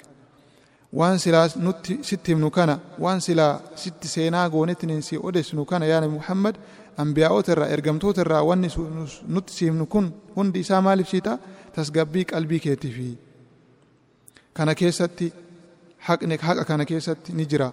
waan 0.93 1.19
silaa 1.19 1.47
nutti 1.55 1.99
sitti 2.01 2.31
himnu 2.31 2.49
kana 2.51 2.79
waan 2.99 3.21
silaa 3.21 3.59
sitti 3.75 4.07
seenaa 4.07 4.49
goonetiin 4.49 5.01
si 5.03 5.17
odeessinu 5.17 5.65
kana 5.65 5.85
yaa 5.85 6.01
nabi 6.01 6.13
muhammad 6.13 6.55
ambiyaa'ota 6.97 7.51
irraa 7.51 7.67
ergamtoota 7.75 8.21
irraa 8.21 8.43
wanni 8.49 8.69
nutti 9.27 9.53
si 9.53 9.65
himnu 9.65 9.85
kun 9.85 10.13
hundi 10.35 10.59
isaa 10.59 10.81
maaliif 10.81 11.09
siita 11.09 11.37
tasgabbii 11.75 12.25
qalbii 12.31 12.59
keetiifi 12.59 13.17
kana 14.53 14.75
keessatti 14.75 15.33
haqni 16.07 16.35
haqa 16.47 16.63
kana 16.69 16.85
keessatti 16.85 17.33
ni 17.33 17.45
jira 17.45 17.71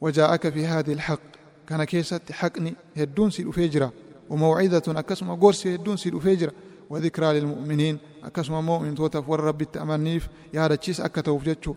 wajaa'aka 0.00 0.48
fi 0.54 0.62
haadhi 0.70 0.92
alhaq 0.98 1.20
kana 1.68 1.86
keessatti 1.86 2.32
haqni 2.40 2.76
hedduun 2.96 3.30
si 3.32 3.42
dhufee 3.44 3.68
jira 3.68 3.90
وموعظة 4.30 4.86
أكسم 5.00 5.34
قرسي 5.42 5.74
هدون 5.74 5.96
سيد 5.96 6.14
أفجر 6.14 6.50
وذكرى 6.93 7.39
للمؤمنين 7.39 7.97
أكسم 8.23 8.53
مؤمن 8.53 8.95
توتف 8.95 9.29
ور 9.29 9.39
ربي 9.39 9.63
التأمنيف 9.63 10.29
يا 10.53 10.65
هذا 10.65 10.75
تشيس 10.75 11.01
أكتو 11.01 11.37
فجتشو 11.37 11.73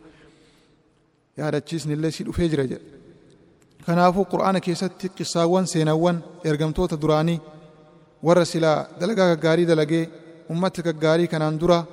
يا 1.38 1.48
هذا 1.48 1.58
تشيس 1.58 1.86
نلي 1.86 2.10
سيد 2.10 2.28
أفجر 2.28 2.60
جل 2.70 2.80
كنافو 3.86 4.22
قرآن 4.22 4.58
كيست 4.58 5.10
قصاوان 5.18 5.66
سينوان 5.66 6.20
إرقمتوتا 6.46 6.96
دراني 6.96 7.40
ور 8.22 8.44
سلا 8.44 8.88
دلقا 9.00 9.38
غاري 9.44 9.64
دلقي 9.64 10.08
أمتك 10.50 11.04
غاري 11.04 11.26
كان 11.26 11.42
اندرا 11.42 11.84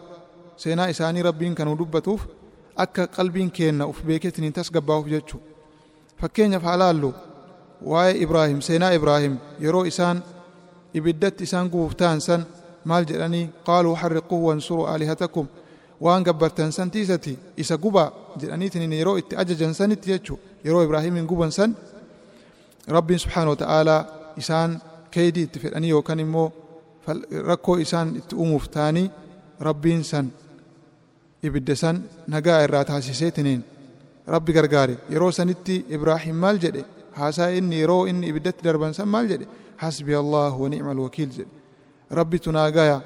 سينا 0.57 0.89
إساني 0.89 1.21
ربين 1.21 1.53
كانوا 1.55 1.75
دبتوف 1.75 2.21
akka 2.79 3.07
qalbiin 3.07 3.51
keenna 3.51 3.85
uf 3.91 3.99
beeketiniin 4.07 4.53
tasgabbaa'uuf 4.53 5.07
jechu 5.13 5.41
fakkeenyaaf 6.21 6.63
halaallu 6.63 7.09
waa'ee 7.91 8.15
ibraahim 8.25 8.61
seenaa 8.67 8.91
ibraahim 8.99 9.35
yeroo 9.65 9.83
isaan 9.91 10.23
ibiddatti 10.93 11.43
isaan 11.47 11.69
gubuuf 11.73 11.95
ta'an 12.01 12.21
san 12.27 12.45
maal 12.90 13.04
jedhanii 13.10 13.44
qaaluu 13.68 13.94
harriquhu 14.02 14.36
wansuruu 14.46 14.86
aalihatakum 14.92 15.46
waan 16.04 16.22
gabbartan 16.28 16.70
san 16.76 16.90
tiisati 16.94 17.32
isa 17.62 17.76
gubaa 17.84 18.08
jedhaniitiin 18.40 18.92
yeroo 19.00 19.16
itti 19.22 19.34
ajajan 19.42 19.74
sanitti 19.80 20.06
jechu 20.12 20.34
yeroo 20.64 20.82
ibraahimin 20.86 21.26
guban 21.32 21.52
san 21.58 21.70
rabbiin 22.96 23.18
subxaana 23.24 23.50
wa 23.54 23.56
ta'aalaa 23.62 24.00
isaan 24.42 24.70
keeydii 25.14 25.44
itti 25.48 25.58
fedhanii 25.64 25.90
yookaan 25.96 26.20
immoo 26.26 26.48
rakkoo 27.50 27.76
isaan 27.86 28.08
itti 28.20 28.34
uumuuf 28.42 28.66
ta'anii 28.76 29.06
rabbiin 29.68 30.02
san 30.10 30.26
ibidda 31.46 31.74
san 31.82 31.96
nagaa 32.34 32.60
irraa 32.66 32.84
taasiseetiniin 32.90 33.62
rabbi 34.34 34.52
gargaare 34.56 34.94
yeroo 35.14 35.32
sanitti 35.38 35.74
ibraahim 35.96 36.36
maal 36.44 36.58
jedhe 36.64 36.82
haasaa 37.18 37.48
inni 37.58 37.76
yeroo 37.82 38.02
inni 38.10 38.26
ibiddatti 38.32 38.62
darban 38.68 38.92
san 38.98 39.08
maal 39.14 39.26
jedhe 39.32 39.46
hasbi 39.82 40.14
allah 40.22 40.52
wa 40.62 40.68
ni'ma 40.72 40.90
alwakiil 40.96 41.30
jedhe 41.38 41.52
rabbitu 42.10 42.52
naagaya 42.52 43.00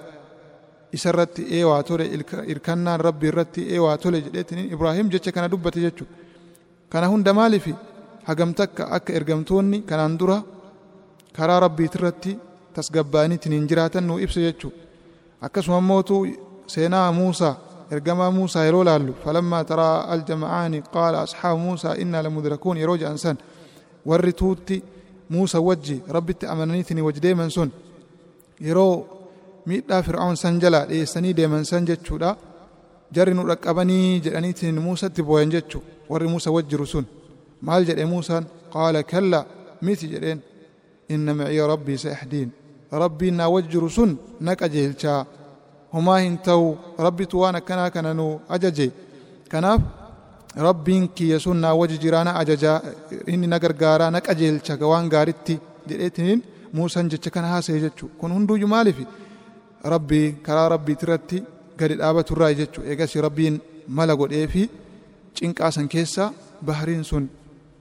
isa 0.93 1.09
irratti 1.13 1.43
eewaa 1.59 1.83
tole 1.83 2.05
irkannaan 2.53 3.01
rabbi 3.01 3.27
irratti 3.31 3.63
eewaa 3.75 3.97
tole 4.03 4.19
jedheetiniin 4.27 4.73
ibraahim 4.75 5.07
jecha 5.13 5.33
kana 5.33 5.49
dubbate 5.49 5.81
jechu 5.87 6.05
kana 6.93 7.07
hunda 7.13 7.33
maaliif 7.39 7.67
hagam 8.29 8.51
takka 8.55 8.83
akka 8.97 9.13
ergamtoonni 9.19 9.79
kanaan 9.91 10.19
dura 10.21 10.39
karaa 11.37 11.61
rabbiitirratti 11.67 12.33
tasgabbaa'aniitiin 12.75 13.69
jiraatan 13.71 14.05
nuu 14.09 14.19
ibsa 14.25 14.41
jechu 14.47 14.69
akkasuma 15.47 15.81
mootu 15.81 16.17
seenaa 16.67 17.13
muusaa 17.19 17.55
ergamaa 17.91 18.31
muusaa 18.37 18.65
yeroo 18.69 18.85
laallu 18.89 19.13
falammaa 19.25 19.65
taraa 19.71 19.97
aljamacaani 20.15 20.79
qaala 20.95 21.19
asxaabu 21.25 21.59
muusaa 21.67 21.95
innaa 22.03 22.23
lamudrakuun 22.27 22.77
yeroo 22.83 22.97
jedhan 23.03 23.19
san 23.25 23.37
warri 24.09 24.33
tuutti 24.33 24.77
muusa 25.29 25.59
wajji 25.69 25.97
rabbitti 26.17 26.47
amananiitiin 26.53 27.01
wajji 27.07 27.21
deeman 27.27 27.51
sun 27.57 27.71
yeroo 28.67 28.95
miidhaa 29.69 30.03
fir'aun 30.07 30.37
san 30.43 30.61
jalaa 30.63 30.85
dhiyeessanii 30.91 31.35
deeman 31.39 31.65
san 31.71 31.87
jechuudha 31.91 32.31
jarri 33.17 33.35
nu 33.35 33.43
dhaqqabanii 33.51 34.21
jedhaniitiin 34.25 34.79
muusatti 34.87 35.23
booyan 35.29 35.51
jechu 35.55 35.79
warri 36.11 36.29
muusa 36.33 36.51
wajjiru 36.57 36.87
sun 36.93 37.07
maal 37.67 37.83
jedhe 37.89 38.05
muusaan 38.13 38.45
qaala 38.75 39.03
kalla 39.13 39.41
miti 39.87 40.07
jedheen 40.13 40.41
inna 41.15 41.33
maciya 41.39 41.67
rabbii 41.73 41.99
sayahdiin 42.05 42.51
rabbiin 43.03 43.37
naa 43.41 43.49
wajjiru 43.55 43.91
sun 43.97 44.11
na 44.47 44.53
qajeelchaa 44.61 45.21
homaa 45.95 46.19
hin 46.25 46.37
ta'u 46.49 46.67
rabbitu 47.07 47.41
waan 47.43 47.57
akkanaa 47.61 47.91
kana 47.95 48.11
nu 48.19 48.27
ajaje 48.57 48.87
kanaaf 49.53 49.81
rabbiin 50.67 51.09
kiyya 51.17 51.39
sun 51.45 51.59
naa 51.65 51.75
wajji 51.81 51.99
jiraa 52.05 52.25
na 52.29 52.33
ajajaa 52.43 52.79
inni 53.33 53.47
na 53.53 53.59
gargaaraa 53.65 54.11
na 54.15 54.21
qajeelcha 54.29 54.75
waan 54.93 55.09
gaaritti 55.15 55.55
jedheetiniin 55.89 56.41
muusan 56.73 57.11
jecha 57.11 57.31
kana 57.31 57.49
haasa'e 57.55 57.81
jechuu 57.87 58.09
kun 58.19 58.33
hunduyyuu 58.37 58.69
maaliif 58.75 58.99
rabbii 59.93 60.27
karaa 60.47 60.69
rabbiitirratti 60.75 61.43
gadi 61.79 61.95
dhaabaturraa 62.01 62.53
jechuu 62.61 62.83
eegas 62.91 63.15
rabbiin 63.27 63.61
mala 63.89 64.15
godhee 64.21 64.47
fi 64.55 64.63
cinqaa 65.37 65.71
san 65.77 65.89
keessa 65.89 66.33
bahariin 66.67 67.05
sun 67.11 67.25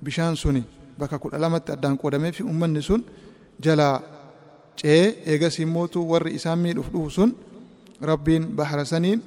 bishaan 0.03 0.35
suni 0.35 0.63
bakka 0.99 1.17
kudha 1.23 1.37
lamatti 1.43 1.71
addaan 1.71 1.97
qoodamee 2.01 2.31
fi 2.37 2.43
ummanni 2.43 2.81
sun 2.89 3.01
jalaa 3.65 3.95
ce'ee 4.79 5.05
eegas 5.31 5.55
immootu 5.59 5.99
warri 6.11 6.31
isaan 6.37 6.59
miidhuuf 6.63 6.89
dhufu 6.93 7.09
sun 7.17 7.29
rabbiin 8.09 8.43
bahara 8.57 8.85
saniin 8.85 9.19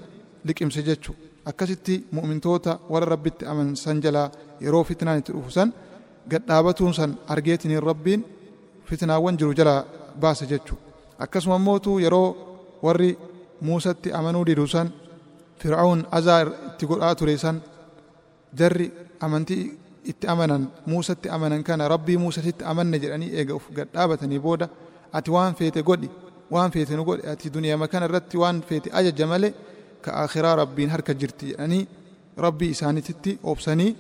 liqimse 0.47 0.83
jechu 0.89 1.13
akkasitti 1.51 1.95
mu'mintoota 2.17 2.73
warra 2.93 3.07
rabbitti 3.15 3.45
amansan 3.53 4.03
jalaa 4.05 4.29
yeroo 4.65 4.85
fitnaan 4.85 5.19
itti 5.21 5.33
dhufu 5.37 5.51
san 5.51 5.69
gadhaabatuun 6.31 6.95
san 6.99 7.11
argeetiniin 7.33 7.83
rabbiin 7.91 8.21
fitnaawwan 8.91 9.37
jiru 9.41 9.53
jalaa 9.59 9.81
baase 10.23 10.45
jechu 10.53 10.75
akkasuma 11.25 11.57
immootu 11.61 11.91
yeroo 12.05 12.29
warri 12.87 13.11
muusatti 13.69 14.09
amanuu 14.19 14.45
didu 14.49 14.67
san 14.75 14.89
fir'aawun 15.63 16.01
azaa 16.19 16.41
itti 16.69 16.85
godhaa 16.91 17.15
ture 17.21 17.35
san 17.45 17.57
jarri 18.59 18.87
amantii 19.27 19.63
itti 20.11 20.27
amanan 20.33 20.63
muusatti 20.91 21.29
amanan 21.37 21.63
kana 21.69 21.89
rabbii 21.95 22.19
muusatti 22.25 22.65
amanne 22.73 22.97
jedhanii 23.03 23.31
eega 23.39 23.55
uf 23.59 23.67
gadhaabatanii 23.79 24.41
booda 24.47 24.67
ati 25.19 25.31
waan 25.37 25.55
feete 25.59 25.81
godhi 25.91 26.09
waan 26.55 26.71
feete 26.75 26.93
nu 26.99 27.05
godhi 27.09 27.25
ati 27.33 27.47
duniyaama 27.57 27.87
kana 27.93 28.05
irratti 28.09 28.37
waan 28.43 28.59
feete 28.69 28.89
ajaja 28.99 29.27
malee 29.33 29.53
ka 30.05 30.11
akhiraa 30.25 30.55
rabbiin 30.63 30.91
harka 30.95 31.13
jirti 31.21 31.47
jedhanii 31.51 31.83
rabbii 32.45 32.71
isaaniititti 32.77 33.33
obsanii 33.53 33.91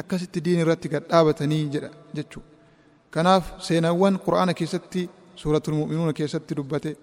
akkasitti 0.00 0.38
diin 0.44 0.60
irratti 0.64 0.88
gadhaabatanii 0.94 1.62
jedha 1.74 1.90
jechuu 2.16 2.42
كناف 3.14 3.62
سينوان 3.62 4.16
قرآن 4.16 4.52
كيستي 4.52 5.08
سورة 5.36 5.62
المؤمنون 5.68 6.10
كيستي 6.10 6.54
دبته 6.54 6.94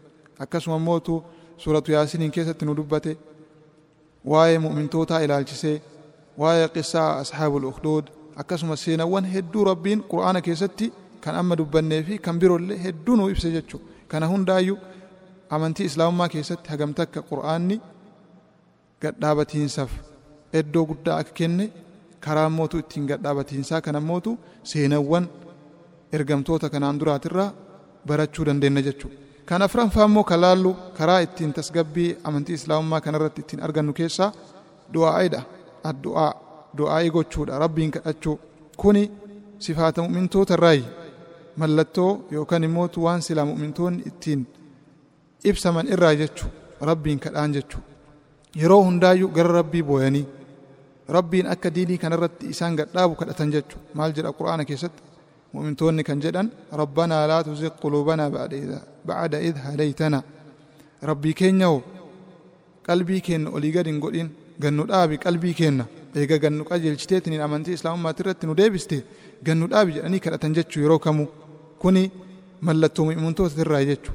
أكسما 0.41 0.77
موتو 0.77 1.21
سورة 1.57 1.83
ياسين 1.89 2.31
كيستي 2.31 2.65
ندبته 2.65 3.15
واي 4.25 4.57
مؤمن 4.57 4.89
توتا 4.89 5.25
إلى 5.25 5.37
الجسي 5.37 5.81
واي 6.37 6.65
قصة 6.65 7.21
أصحاب 7.21 7.57
الأخدود 7.57 8.05
أكسما 8.37 8.75
سينوان 8.75 9.25
هدو 9.25 9.63
ربين 9.63 10.01
قرآن 10.01 10.39
كيستي 10.39 10.91
كان 11.21 11.35
أما 11.35 11.55
دبنا 11.55 12.01
فيه 12.01 12.17
كان 12.17 12.39
بيرو 12.39 12.55
اللي 12.55 12.89
هدو 12.89 13.15
نو 13.15 13.29
إفسجتشو 13.31 13.79
كان 14.09 14.23
هون 14.23 14.45
دايو 14.45 14.77
أمانتي 15.51 15.85
إسلام 15.85 16.17
ما 16.17 16.27
كيستي 16.27 16.67
هقمتك 16.67 17.17
قرآني 17.31 17.79
قد 19.03 19.19
دابتين 19.19 19.67
سف 19.67 19.91
إدو 20.55 20.85
قد 20.85 21.09
أككيني 21.09 21.69
كرام 22.23 22.55
موتو 22.55 22.79
إتين 22.79 23.11
قد 23.11 23.47
ساكنا 23.61 23.99
موتو 23.99 24.35
سينوان 24.63 25.27
ergamtoota 26.17 26.69
kanaan 26.73 26.99
duraatirraa 26.99 27.49
barachuu 28.07 28.45
dandeenya 28.45 28.81
jechuudha. 28.87 29.17
Kan 29.45 29.61
afranfaa 29.61 30.05
immoo 30.09 30.23
kan 30.23 30.41
laallu 30.41 30.71
karaa 30.97 31.19
ittiin 31.25 31.53
tasgabbii 31.53 32.09
amantii 32.23 32.55
islaamummaa 32.59 33.01
kanarratti 33.05 33.41
ittiin 33.41 33.63
argannu 33.67 33.93
keessaa 33.99 34.31
du'aa'idha. 34.93 35.41
Addu'aa 35.89 36.29
du'aa'ii 36.77 37.11
gochuudha 37.15 37.59
rabbiin 37.63 37.91
kadhachuu. 37.95 38.35
Kuni 38.77 39.03
sifaata 39.59 40.01
mu'mintoota 40.01 40.53
irraayi 40.57 40.83
mallattoo 41.57 42.11
yookaan 42.31 42.63
immoo 42.67 42.87
waan 43.05 43.21
silaa 43.21 43.45
mu'mintoonni 43.51 44.03
ittiin 44.11 44.41
ibsaman 45.49 45.87
irraa 45.93 46.13
jechuu? 46.21 46.49
Rabbiin 46.89 47.19
kadhaan 47.19 47.53
jechuu. 47.53 47.81
Yeroo 48.61 48.83
hundaayyuu 48.83 49.29
gara 49.35 49.51
rabbii 49.59 49.83
booyanii. 49.83 50.25
Rabbiin 51.15 51.47
akka 51.53 51.69
diinii 51.75 51.97
kanarratti 51.97 52.45
isaan 52.53 52.75
gadhaabu 52.75 53.15
kadhatan 53.15 53.51
jechuu. 53.51 53.79
Maal 53.93 54.11
jedha 54.17 54.31
qura'aana 54.39 54.65
keessatti 54.65 55.03
مؤمنتون 55.53 56.01
كان 56.01 56.19
جدا 56.19 56.49
ربنا 56.73 57.27
لا 57.27 57.41
تزغ 57.41 57.67
قلوبنا 57.83 58.29
بعد 58.29 58.53
إذا 58.53 58.79
بعد 59.05 59.35
إذ 59.35 59.55
هديتنا. 59.57 60.23
ربي 61.03 61.33
كين 61.33 61.61
يو 61.61 61.81
قلبي 62.89 63.19
كين 63.19 63.47
أولي 63.47 63.69
قدين 63.77 64.01
قدين 64.03 64.29
قنو 64.63 64.83
دابي 64.85 65.15
قلبي 65.15 65.53
كين. 65.53 65.85
إيقا 66.15 66.37
قنو 66.37 66.63
قجل 66.63 66.95
جتيتني 66.95 67.35
الأمانتي 67.35 67.73
إسلام 67.73 68.03
ما 68.03 68.11
ترتين 68.11 68.49
وديبستي 68.49 69.01
قنو 69.45 69.65
دابي 69.67 69.91
جاني 69.91 70.19
كرا 70.19 70.35
تنجتشو 70.35 70.79
يروكمو. 70.81 71.25
كوني 71.81 72.11
ملتو 72.61 73.03
مؤمنتو 73.05 73.47
تترى 73.47 73.81
يجتشو 73.83 74.13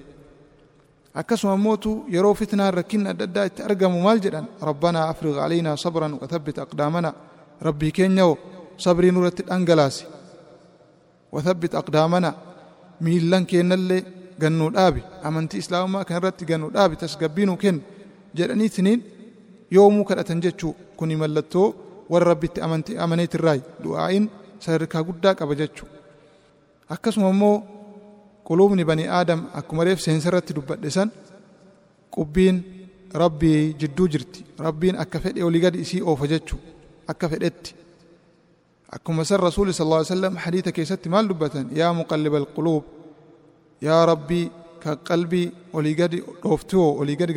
أكسو 1.16 1.56
موتو 1.56 1.92
يرو 2.14 2.34
فتنا 2.34 2.70
ركين 2.70 3.06
أددا 3.06 3.46
تأرقمو 3.46 4.00
مال 4.06 4.20
جدا. 4.20 4.44
ربنا 4.62 5.10
أفرغ 5.10 5.38
علينا 5.38 5.76
صبرا 5.76 6.08
وثبت 6.22 6.58
أقدامنا. 6.58 7.10
ربي 7.62 7.90
كين 7.90 8.18
يو 8.18 8.38
صبري 8.78 9.10
نورة 9.10 9.36
الأنقلاسي 9.40 10.04
وثبت 11.32 11.74
أقدامنا. 11.74 12.34
ميلان 13.00 13.44
كينا 13.44 13.74
اللي 13.74 14.04
قنو 14.42 14.68
الآبي. 14.68 15.02
أمنتي 15.26 15.58
إسلام 15.58 15.92
ما 15.92 16.02
كان 16.02 16.18
رتي 16.18 16.44
قنو 16.44 16.68
الآبي. 16.68 16.96
تسقبينو 16.96 17.56
كن. 17.56 17.80
جرأني 18.36 18.68
تنين 18.68 19.02
يومو 19.72 20.04
كالأتن 20.04 20.40
جتشو 20.40 20.72
كوني 20.96 21.16
ملتو. 21.16 21.72
والربي 22.10 22.48
أمنتي 22.64 23.04
أمنيت 23.04 23.34
الرأي. 23.34 23.60
دعائين 23.84 24.28
سركا 24.60 25.00
قداك 25.00 25.42
أبجتشو 25.42 25.86
أكسم 26.90 27.24
أمو. 27.24 27.62
قلوبني 28.44 28.84
بني 28.84 29.20
آدم. 29.20 29.44
أكما 29.54 29.82
ريف 29.82 30.00
سينسرتي 30.00 30.54
قبين. 32.12 32.62
ربي 33.14 33.72
جدو 33.72 34.06
جرتي. 34.06 34.44
ربين 34.60 34.96
أكفت 34.96 35.38
أولي 35.38 35.66
قد 35.66 35.76
إسي 35.76 36.00
أوفجتشو 36.00 36.56
أكفت 37.08 37.42
أتي. 37.42 37.77
أكما 38.92 39.24
سر 39.24 39.40
رسول 39.42 39.74
صلى 39.74 39.84
الله 39.84 39.96
عليه 39.96 40.06
وسلم 40.06 40.38
حديثك 40.38 40.78
يسات 40.78 41.08
ما 41.08 41.22
لبة 41.22 41.66
يا 41.72 41.92
مقلب 41.92 42.34
القلوب 42.34 42.82
يا 43.82 44.04
ربي 44.04 44.50
كقلبي 44.82 45.52
ولي 45.72 45.92
قد 46.02 46.22
أفتو 46.44 46.80
ولي 46.98 47.14
قد 47.14 47.30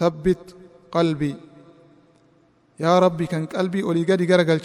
ثبت 0.00 0.54
قلبي. 0.92 1.34
يا 2.80 2.98
ربي 2.98 3.26
كان 3.26 3.46
قلبي 3.46 3.82
ولي 3.82 4.02
قد 4.04 4.32
قرقل 4.32 4.60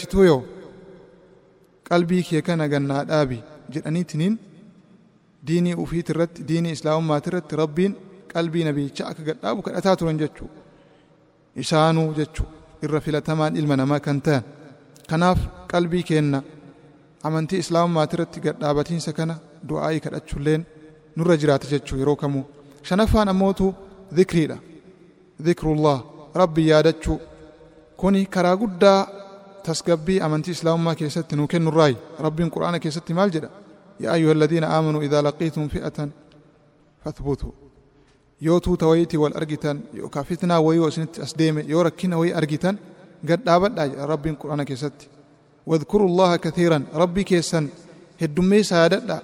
قلبي 1.92 2.22
كي 2.22 2.42
كان 2.42 2.62
قنا 2.62 3.22
أبي 3.22 3.40
جلاني 3.70 4.04
تنين. 4.04 4.38
ديني 5.44 5.76
وفي 5.76 6.02
ترت 6.02 6.42
ديني 6.42 6.72
إسلام 6.72 7.08
ما 7.08 7.20
ترت 7.20 7.54
ربين. 7.54 7.94
قلبي 8.36 8.64
نبي 8.64 8.92
شاك 8.96 9.18
قد 9.30 9.38
أبو 9.44 9.62
كان 9.62 9.76
أتاتو 9.76 10.12
إسانو 11.60 12.14
جتشو. 12.14 12.44
Irra 12.86 13.00
filatamaan 13.06 13.54
ilma 13.60 13.76
namaa 13.82 14.00
kan 14.06 14.18
ta'an 14.26 14.44
kanaaf 15.10 15.40
qalbii 15.72 16.04
keenna 16.10 16.40
amantii 17.28 17.60
islaamummaati 17.64 18.14
irratti 18.18 18.40
gadhaabatiinsa 18.46 19.12
kana 19.20 19.36
du'aa'ii 19.70 20.02
kadhachuulleen 20.06 20.62
nurra 21.18 21.36
jiraata 21.42 21.68
jechuu 21.74 21.98
yeroo 22.02 22.16
kamuu 22.24 22.44
shanaffaan 22.90 23.30
ammootu 23.34 23.66
dhikriidha 24.18 24.58
dhikrullah 25.46 25.98
rabbi 26.42 26.62
yaadachuu 26.72 27.18
kuni 28.02 28.22
karaa 28.36 28.56
guddaa 28.62 29.00
tasgabbii 29.68 30.20
amantii 30.28 30.54
islaamummaa 30.58 30.96
keessatti 31.02 31.34
nuu 31.40 31.48
kennurraayi 31.54 31.96
rabbiin 32.26 32.50
qur'aana 32.56 32.78
keessatti 32.84 33.14
maal 33.20 33.30
jedha 33.36 33.50
yaa 34.04 34.14
ayyuha 34.16 34.34
alladhiina 34.36 34.68
aamanuu 34.76 35.02
idaa 35.08 35.24
laqiitum 35.28 35.66
fi'atan 35.74 36.10
fathbutuu 37.04 37.52
yoo 38.48 38.60
tuuta 38.66 38.86
wayiitii 38.92 39.20
wal 39.24 39.36
argitan 39.42 39.78
yookaan 40.00 40.26
fitnaa 40.30 40.60
wayii 40.68 40.88
isinitti 40.88 41.22
as 41.26 41.34
deeme 41.40 41.62
yoo 41.72 41.84
rakkina 41.88 42.16
wayii 42.22 42.34
argitan 42.42 42.76
gad 43.28 43.42
dhaabadhaa 43.46 44.06
rabbiin 44.12 44.36
quraana 44.42 44.66
keessatti. 44.70 45.06
Wadkuru 45.70 46.06
llaha 46.18 46.38
kathiiran 46.46 46.84
rabbii 47.02 47.24
keessan 47.32 47.66
heddummeessa 48.22 48.76
yaadadhaa 48.82 49.22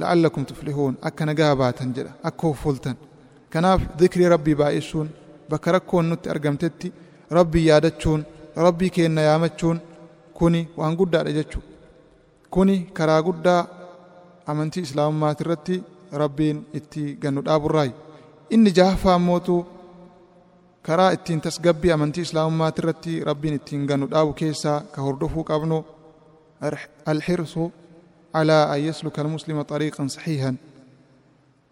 la'allakum 0.00 0.44
tuflihuun 0.50 0.94
akka 1.08 1.22
nagaa 1.28 1.54
baatan 1.60 1.88
jedha 1.96 2.12
akka 2.28 2.44
hoffoltan 2.48 2.96
kanaaf 3.52 3.80
dhikrii 3.98 4.28
rabbii 4.34 4.54
baay'isuun 4.60 5.08
bakka 5.50 5.72
rakkoon 5.76 6.06
nutti 6.10 6.28
argamtetti 6.34 6.88
rabbii 7.38 7.64
yaadachuun 7.70 8.20
rabbii 8.66 8.90
keenna 8.96 9.20
yaamachuun 9.28 9.78
kuni 10.38 10.60
waan 10.76 10.96
guddaadha 11.00 11.32
jechuu. 11.38 11.62
Kuni 12.54 12.76
karaa 12.96 13.22
guddaa 13.26 13.60
amantii 14.46 14.82
islaamummaati 14.86 15.42
irratti 15.44 15.76
rabbiin 16.22 16.58
itti 16.78 17.02
gannu 17.22 17.40
dhaaburraayi 17.46 17.92
إني 18.52 18.70
جهفا 18.70 19.16
موتو 19.16 19.64
karaa 20.88 21.12
ittiin 21.14 21.40
tasgabbii 21.40 21.92
amantii 21.94 22.22
islaamummaati 22.26 22.80
irratti 22.82 23.12
rabbiin 23.28 23.54
ittiin 23.54 23.84
gannu 23.90 24.06
dhaabu 24.10 24.32
keessaa 24.40 24.80
ka 24.94 25.02
hordofuu 25.06 25.44
qabnu 25.50 25.76
alxirsu 27.12 27.72
calaa 28.32 28.64
an 28.72 28.80
yasluka 28.86 29.18
almuslima 29.22 29.64
xariiqan 29.70 30.08
saxiihan 30.14 30.56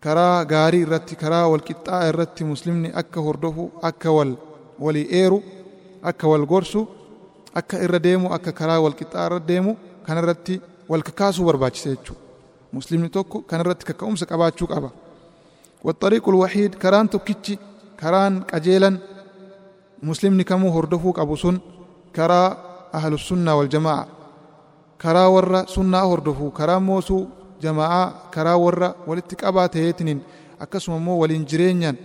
karaa 0.04 0.44
gaarii 0.52 0.82
irratti 0.86 1.14
karaa 1.22 1.48
walqixxaa 1.52 2.00
irratti 2.10 2.42
muslimni 2.52 2.88
akka 3.02 3.20
hordofu 3.26 3.64
akka 3.88 4.10
wal 4.16 4.32
walii 4.84 5.06
eeru 5.20 5.38
akka 6.10 6.26
wal 6.32 6.46
gorsu 6.52 6.80
akka 7.60 7.76
irra 7.84 7.98
deemu 8.06 8.26
akka 8.36 8.52
karaa 8.60 8.80
walqixxaa 8.84 9.26
irra 9.28 9.40
deemu 9.50 9.72
kana 10.06 10.20
irratti 10.22 10.54
wal 10.90 11.02
kakaasuu 11.08 11.44
barbaachisa 11.48 11.88
jechuudha 11.94 12.22
muslimni 12.78 13.08
tokko 13.16 13.36
kana 13.48 13.60
irratti 13.64 13.84
kakka'umsa 13.90 14.24
qabaachuu 14.32 14.68
qaba 14.72 14.88
والطريق 15.84 16.28
الوحيد 16.28 16.74
كران 16.74 17.10
تكتي 17.10 17.58
كران 18.00 18.40
قجيلا 18.40 18.98
مسلم 20.02 20.40
نكمو 20.40 20.68
هردفوك 20.78 21.18
أبو 21.18 21.36
سن 21.36 21.58
كرا 22.16 22.56
أهل 22.94 23.12
السنة 23.14 23.54
والجماعة. 23.54 24.06
كرا 25.02 25.26
ورّا 25.26 25.64
سنة 25.66 25.98
هردفو 26.12 26.50
كرا 26.50 26.78
موسو 26.78 27.26
جماعة 27.62 28.14
كرا 28.34 28.54
ورّا 28.54 28.94
ولتك 29.06 29.44
أبا 29.44 29.66
تهيتنين. 29.66 30.20
أكسم 30.60 30.92
مو 30.92 31.16
والإنجرينيان. 31.16 31.96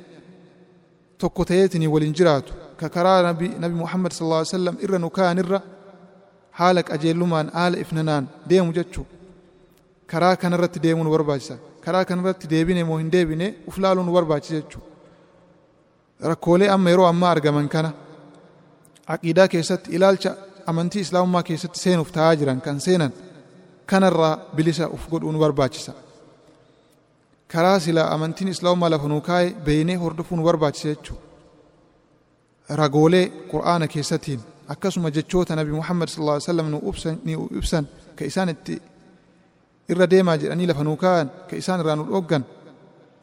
تكو 1.20 1.44
تهيتني 1.44 1.88
والإنجراتو. 1.88 2.54
ككرا 2.80 3.32
نبي, 3.32 3.48
نبي 3.48 3.74
محمد 3.74 4.14
صلى 4.14 4.26
الله 4.26 4.38
عليه 4.38 4.48
وسلم 4.48 4.76
إرّا 4.84 4.98
نكان 4.98 5.40
إرّا. 5.40 5.62
حالك 6.54 6.92
أجيلو 6.92 7.26
من 7.26 7.50
آل 7.56 7.80
إفنانان 7.80 8.26
ديمو 8.48 8.72
جتشو 8.72 9.04
كرا 10.10 10.34
كان 10.34 10.54
رت 10.54 10.78
ديمو 10.78 11.12
ورباجسان 11.12 11.58
karaa 11.86 12.06
kanarratti 12.10 12.48
deebine 12.54 12.84
moo 12.90 12.98
hin 13.02 13.12
deebine 13.16 13.48
uf 13.70 13.78
laaluu 13.84 14.04
nu 14.08 14.14
barbaachisa 14.18 14.56
jechuudha. 14.60 14.88
Rakkoolee 16.32 16.70
amma 16.76 16.90
yeroo 16.94 17.08
ammaa 17.12 17.32
argaman 17.36 17.68
kana 17.76 17.90
aqiidaa 19.14 19.48
keessatti 19.54 19.88
ilaalcha 19.98 20.32
amantii 20.72 21.02
islaamummaa 21.06 21.44
keessatti 21.50 21.80
seenuuf 21.86 22.10
ta'aa 22.18 22.36
jiran 22.40 22.62
kan 22.66 22.78
seenan 22.88 23.12
kanarraa 23.92 24.34
bilisa 24.56 24.86
uf 24.96 25.04
godhuu 25.12 25.32
nu 25.32 25.40
barbaachisa. 25.46 25.94
Karaa 27.52 27.80
silaa 27.80 28.08
amantiin 28.16 28.48
islaamummaa 28.56 28.90
lafa 28.94 29.08
nuu 29.12 29.22
kaa'e 29.30 29.48
beeynee 29.66 29.96
hordofuu 30.04 30.38
nu 30.38 30.44
barbaachisa 30.50 30.88
jechuudha. 30.94 31.24
Ragoolee 32.82 33.26
qur'aana 33.52 33.88
keessatiin 33.94 34.40
akkasuma 34.74 35.10
jechoota 35.18 35.56
nabi 35.56 35.72
muhammad 35.80 36.10
sallallahu 36.10 36.38
alaihi 36.38 36.48
wasallam 36.50 36.68
nu 36.72 37.50
ibsan 37.60 37.86
ka 38.18 38.24
isaan 38.26 38.50
itti 38.54 38.74
irra 39.90 40.06
deemaa 40.14 40.38
jedhanii 40.42 40.68
lafa 40.72 40.84
nuu 40.88 40.96
kaa'an 41.04 41.28
ka 41.50 41.54
isaan 41.62 41.80
irraa 41.84 41.96
nu 42.00 42.04
dhoggan 42.12 42.44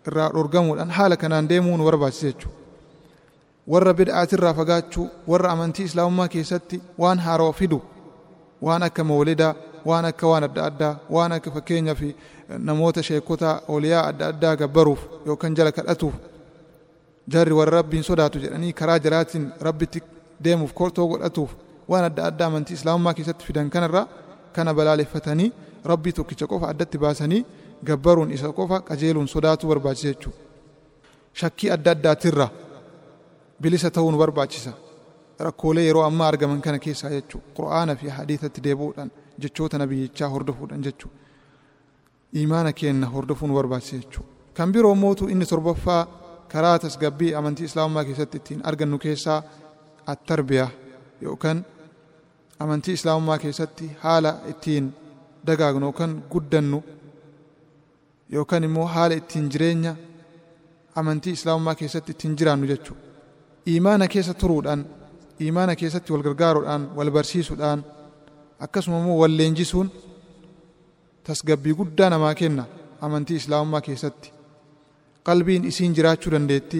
irraa 0.09 0.29
dhorgamuudhaan 0.35 0.91
haala 0.99 1.17
kanaan 1.23 1.49
deemuu 1.51 1.77
nu 1.77 1.85
barbaachisa 1.89 2.27
jechuudha. 2.31 2.57
Warra 3.73 3.93
bid'aatirraa 3.99 4.55
fagaachuu 4.61 5.07
warra 5.31 5.49
amantii 5.55 5.85
islaamummaa 5.91 6.29
keessatti 6.35 6.77
waan 7.03 7.19
haaraa 7.27 7.53
fidu 7.61 7.79
waan 8.67 8.83
akka 8.89 9.03
mawlidaa 9.11 9.55
waan 9.91 10.05
akka 10.11 10.27
waan 10.31 10.45
adda 10.49 10.63
addaa 10.71 10.95
waan 11.15 11.33
akka 11.37 11.51
fakkeenyaa 11.57 11.95
fi 12.01 12.09
namoota 12.69 13.03
sheekota 13.09 13.51
oliyaa 13.75 14.03
adda 14.11 14.25
addaa 14.33 14.55
gabbaruuf 14.63 15.01
yookaan 15.27 15.55
jala 15.59 15.73
kadhatuuf 15.79 16.15
jarri 17.33 17.55
warra 17.59 17.75
rabbiin 17.79 18.05
sodaatu 18.11 18.37
jedhanii 18.45 18.73
karaa 18.81 18.99
jalaatiin 19.05 19.45
rabbitti 19.67 20.01
deemuuf 20.45 20.73
kortoo 20.81 21.07
godhatuuf 21.13 21.51
waan 21.91 22.05
adda 22.11 22.23
addaa 22.31 22.47
amantii 22.51 22.75
islaamummaa 22.79 23.15
keessatti 23.19 23.45
fidan 23.49 23.71
kanarraa 23.75 24.07
kana 24.57 24.71
balaaleffatanii 24.79 25.49
rabbii 25.91 26.13
tokkicha 26.19 26.47
qofa 26.53 26.67
addatti 26.73 26.99
baasanii 27.05 27.43
gabbaruun 27.89 28.31
isa 28.37 28.49
qofa 28.59 28.77
qajeeluun 28.89 29.29
sodaatuu 29.35 29.69
barbaachisa 29.73 30.09
jechuudha. 30.13 30.39
Shakkii 31.41 31.71
adda 31.75 31.91
addaatirra 31.97 32.47
bilisa 33.63 33.91
ta'uu 33.91 34.11
nu 34.13 34.19
barbaachisa. 34.19 34.73
Rakkoolee 35.47 35.85
yeroo 35.89 36.05
ammaa 36.11 36.29
argaman 36.29 36.61
kana 36.65 36.79
keessaa 36.79 37.11
jechuudha. 37.11 37.47
Qura'aana 37.57 37.97
fi 38.01 38.07
hadiisatti 38.09 38.61
deebi'uudhaan 38.67 39.11
jechoota 39.43 39.79
nabiyyichaa 39.79 40.29
hordofuudhaan 40.35 40.83
jechuudha. 40.87 41.17
Imaana 42.33 42.73
keenna 42.73 43.07
hordofuu 43.15 43.49
nu 43.49 43.55
barbaachisa 43.55 43.97
jechuudha. 43.97 44.29
Kan 44.57 44.73
biroo 44.73 44.95
mootu 44.95 45.29
inni 45.29 45.47
torbaffaa 45.47 46.07
karaa 46.53 46.79
tasgabbii 46.79 47.35
amantii 47.35 47.65
islaamummaa 47.65 48.05
keessatti 48.05 48.37
ittiin 48.41 48.61
argannu 48.69 48.99
keessaa 48.99 49.43
attarbiyaa 50.13 50.71
yookaan 51.23 51.65
amantii 52.59 52.95
islaamummaa 52.99 53.39
keessatti 53.39 53.87
haala 54.03 54.33
ittiin 54.53 54.85
dagaagnu 55.47 55.85
yookaan 55.89 56.13
guddannu 56.33 56.79
yookaan 58.35 58.65
immoo 58.69 58.87
haala 58.95 59.15
ittiin 59.21 59.47
jireenya 59.53 59.93
amantii 61.01 61.33
islaamummaa 61.39 61.75
keessatti 61.81 62.11
ittiin 62.15 62.37
jiraannu 62.39 62.67
jechuudha. 62.73 63.03
Imaana 63.77 64.09
keessa 64.13 64.35
turuudhaan 64.35 64.83
imaana 65.49 65.77
keessatti 65.81 66.13
wal 66.13 66.23
gargaaruudhaan 66.29 66.83
wal 66.97 67.11
barsiisuudhaan 67.17 67.81
akkasuma 68.65 68.99
immoo 69.03 69.19
wal 69.23 69.35
leenjisuun 69.41 69.89
tasgabbii 71.27 71.75
guddaa 71.81 72.11
namaa 72.11 72.35
kenna 72.41 72.65
amantii 73.01 73.37
islaamummaa 73.43 73.81
keessatti. 73.89 74.29
qalbiin 75.29 75.65
isiin 75.71 75.93
jiraachuu 75.97 76.31
dandeetti 76.35 76.79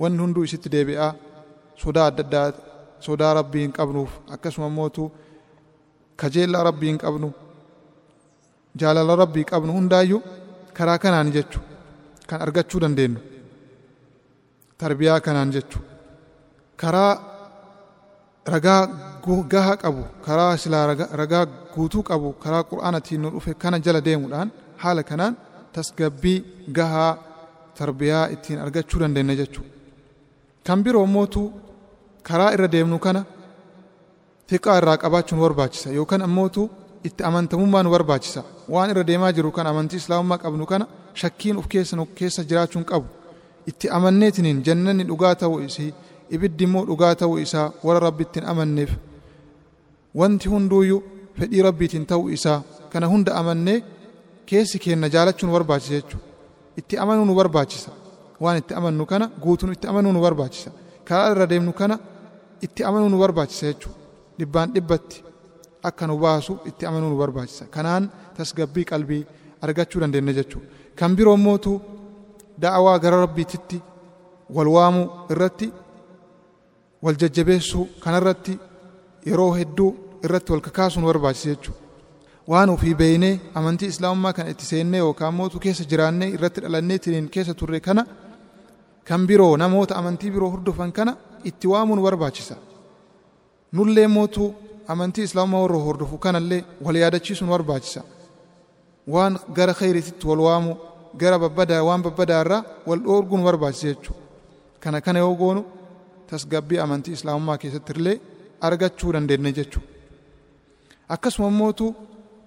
wanni 0.00 0.18
hunduu 0.22 0.42
isitti 0.48 0.68
deebi'aa 0.74 1.10
sodaa 1.82 2.04
adda 2.10 2.22
addaa 2.26 2.46
sodaa 3.06 3.30
rabbii 3.38 3.62
hin 3.64 3.72
qabnuuf 3.78 4.10
akkasuma 4.36 4.68
mootu 4.76 5.04
kajeellaa 6.22 6.62
rabbii 6.68 6.88
hin 6.90 6.98
qabnu 7.04 7.28
jaalala 8.80 9.16
rabbii 9.22 9.44
qabnu 9.50 9.72
hundaayyuu 9.78 10.22
karaa 10.76 10.98
kanaan 11.04 11.28
jechu 11.36 11.58
kan 12.28 12.38
argachuu 12.44 12.80
dandeenyu. 12.84 13.20
Tarbiyaa 14.78 15.20
kanaan 15.26 15.50
jechu. 15.54 15.78
Karaa 16.80 17.12
ragaa 18.52 18.80
gahaa 19.52 19.76
qabu 19.82 20.02
karaa 20.26 20.56
silaa 20.62 20.86
ragaa 21.20 21.44
guutuu 21.74 22.02
qabu 22.02 22.28
karaa 22.44 22.64
qur'aanatiin 22.70 23.20
nu 23.22 23.28
dhufe 23.34 23.54
kana 23.62 23.78
jala 23.84 24.00
deemuudhaan 24.06 24.48
haala 24.82 25.02
kanaan 25.10 25.34
tasgabbii 25.74 26.38
gahaa 26.78 27.12
tarbiyaa 27.78 28.26
ittiin 28.34 28.58
argachuu 28.64 28.98
dandeenya 29.02 29.34
jechuudha. 29.40 29.70
Kan 30.66 30.78
biroo 30.84 31.06
mootu 31.06 31.42
karaa 32.28 32.50
irra 32.54 32.68
deemnu 32.74 32.98
kana 33.06 33.20
fiqaa 34.48 34.76
irraa 34.80 34.96
qabaachuu 35.04 35.36
nu 35.36 35.42
barbaachisa. 35.46 35.88
Yookaan 35.98 36.22
ammootu 36.28 36.62
itti 37.08 37.22
amantamummaa 37.28 37.82
nu 37.84 37.90
barbaachisa. 37.94 38.40
Waan 38.74 38.90
irra 38.92 39.04
deemaa 39.10 39.32
jiru 39.36 39.50
kan 39.56 39.66
amantii 39.72 39.96
islaamummaa 40.02 40.38
qabnu 40.44 40.64
kana 40.72 40.84
shakkiin 41.20 41.56
of 41.60 41.66
keessa 41.72 41.94
nu 41.96 42.04
keessa 42.18 42.42
jiraachuun 42.50 42.84
qabu. 42.90 43.06
Itti 43.70 43.86
amanneetiniin 43.96 44.58
jannanni 44.66 45.04
dhugaa 45.10 45.34
ta'uu 45.40 45.60
isii 45.68 45.90
ibiddi 46.34 46.64
immoo 46.66 46.84
dhugaa 46.90 47.14
ta'uu 47.20 47.38
isaa 47.46 47.66
warra 47.86 48.00
rabbi 48.06 48.22
ittiin 48.26 48.46
amanneef 48.52 48.90
wanti 50.20 50.46
hunduuyyuu 50.52 51.00
fedhii 51.38 51.62
rabbiitiin 51.68 52.04
ta'uu 52.10 52.28
isaa 52.36 52.58
kana 52.92 53.06
hunda 53.12 53.32
amannee 53.40 53.78
keessi 54.48 54.76
keenna 54.84 55.08
jaalachuu 55.14 55.46
nu 55.46 55.52
barbaachisa 55.56 55.92
jechuudha. 55.98 56.26
itti 56.80 56.94
amanuu 57.02 57.24
nu 57.28 57.34
barbaachisa 57.40 57.90
waan 58.44 58.56
itti 58.62 58.72
amannu 58.78 59.04
kana 59.12 59.26
guutuun 59.44 59.72
itti 59.76 59.86
amanuu 59.90 60.12
nu 60.16 60.20
barbaachisa 60.26 60.70
karaa 61.08 61.30
irra 61.32 61.46
deemnu 61.52 61.72
kana 61.80 61.96
itti 62.66 62.80
amanuu 62.88 63.08
nu 63.12 63.18
barbaachisa 63.22 63.64
jechuudha 63.70 63.98
dhibbaan 64.38 64.68
dhibbatti 64.74 65.16
akka 65.88 66.06
nu 66.06 66.16
baasu 66.18 66.58
itti 66.68 66.86
amanuu 66.86 67.10
nu 67.10 67.16
barbaachisa. 67.22 67.64
Kanaan 67.74 68.04
tasgabbii 68.36 68.84
qalbii 68.90 69.22
argachuu 69.64 70.00
dandeenya 70.00 70.32
jechuudha. 70.38 70.66
Kan 70.98 71.16
biroo 71.16 71.36
mootu 71.36 71.80
da'awaa 72.62 72.98
gara 72.98 73.20
rabbiititti 73.24 73.78
wal 74.56 74.68
waamuu 74.76 75.06
irratti 75.32 75.68
wal 77.02 77.16
jajjabeessuu 77.22 77.84
kanarratti 78.04 78.58
yeroo 79.26 79.52
hedduu 79.58 79.90
irratti 80.24 80.52
wal 80.52 80.60
kakaasuu 80.66 81.00
nu 81.00 81.06
barbaachisa 81.06 81.48
jechuudha. 81.54 81.80
Waan 82.50 82.70
ofii 82.74 82.94
beeynee 82.94 83.40
amantii 83.54 83.88
islaamummaa 83.94 84.32
kana 84.36 84.50
itti 84.50 84.64
seennee 84.66 84.98
yookaan 85.04 85.34
mootu 85.34 85.58
keessa 85.64 85.84
jiraannee 85.90 86.28
irratti 86.36 86.60
dhalanneetiin 86.64 87.28
keessa 87.34 87.54
turre 87.54 87.80
kana 87.80 88.02
kan 89.08 89.26
biroo 89.26 89.56
namoota 89.56 89.94
amantii 90.00 90.30
biroo 90.34 90.50
hordofan 90.54 90.92
kana 90.92 91.12
itti 91.44 91.66
waamuu 91.72 91.96
nu 91.96 92.02
barbaachisa. 92.02 92.56
Nullee 93.72 94.06
mootu 94.08 94.54
amantii 94.88 95.22
islaamummaa 95.28 95.62
warra 95.62 95.78
hordofu 95.86 96.18
kanallee 96.18 96.64
wal 96.84 96.96
yaadachiisuu 96.96 97.44
nu 97.46 97.52
barbaachisa. 97.52 98.02
Waan 99.06 99.38
gara 99.54 99.74
khayriititti 99.74 100.26
wal 100.26 100.40
waamuu 100.40 100.76
gara 101.16 101.38
babbadaa 101.38 101.82
waan 101.88 102.02
babbadaa 102.02 102.40
irraa 102.44 102.64
wal 102.86 103.00
dhoorguu 103.04 103.36
nu 103.38 103.44
barbaachisa 103.44 103.86
jechuudha. 103.88 104.20
Kana 104.80 105.00
kana 105.00 105.18
yoo 105.18 105.34
goonu 105.34 105.64
tasgabbii 106.30 106.78
amantii 106.78 107.12
islaamummaa 107.12 107.58
keessatti 107.58 107.92
illee 107.96 108.16
argachuu 108.60 109.12
dandeenya 109.12 109.52
jechuudha. 109.58 109.88
Akkasuma 111.08 111.50
mootu 111.50 111.94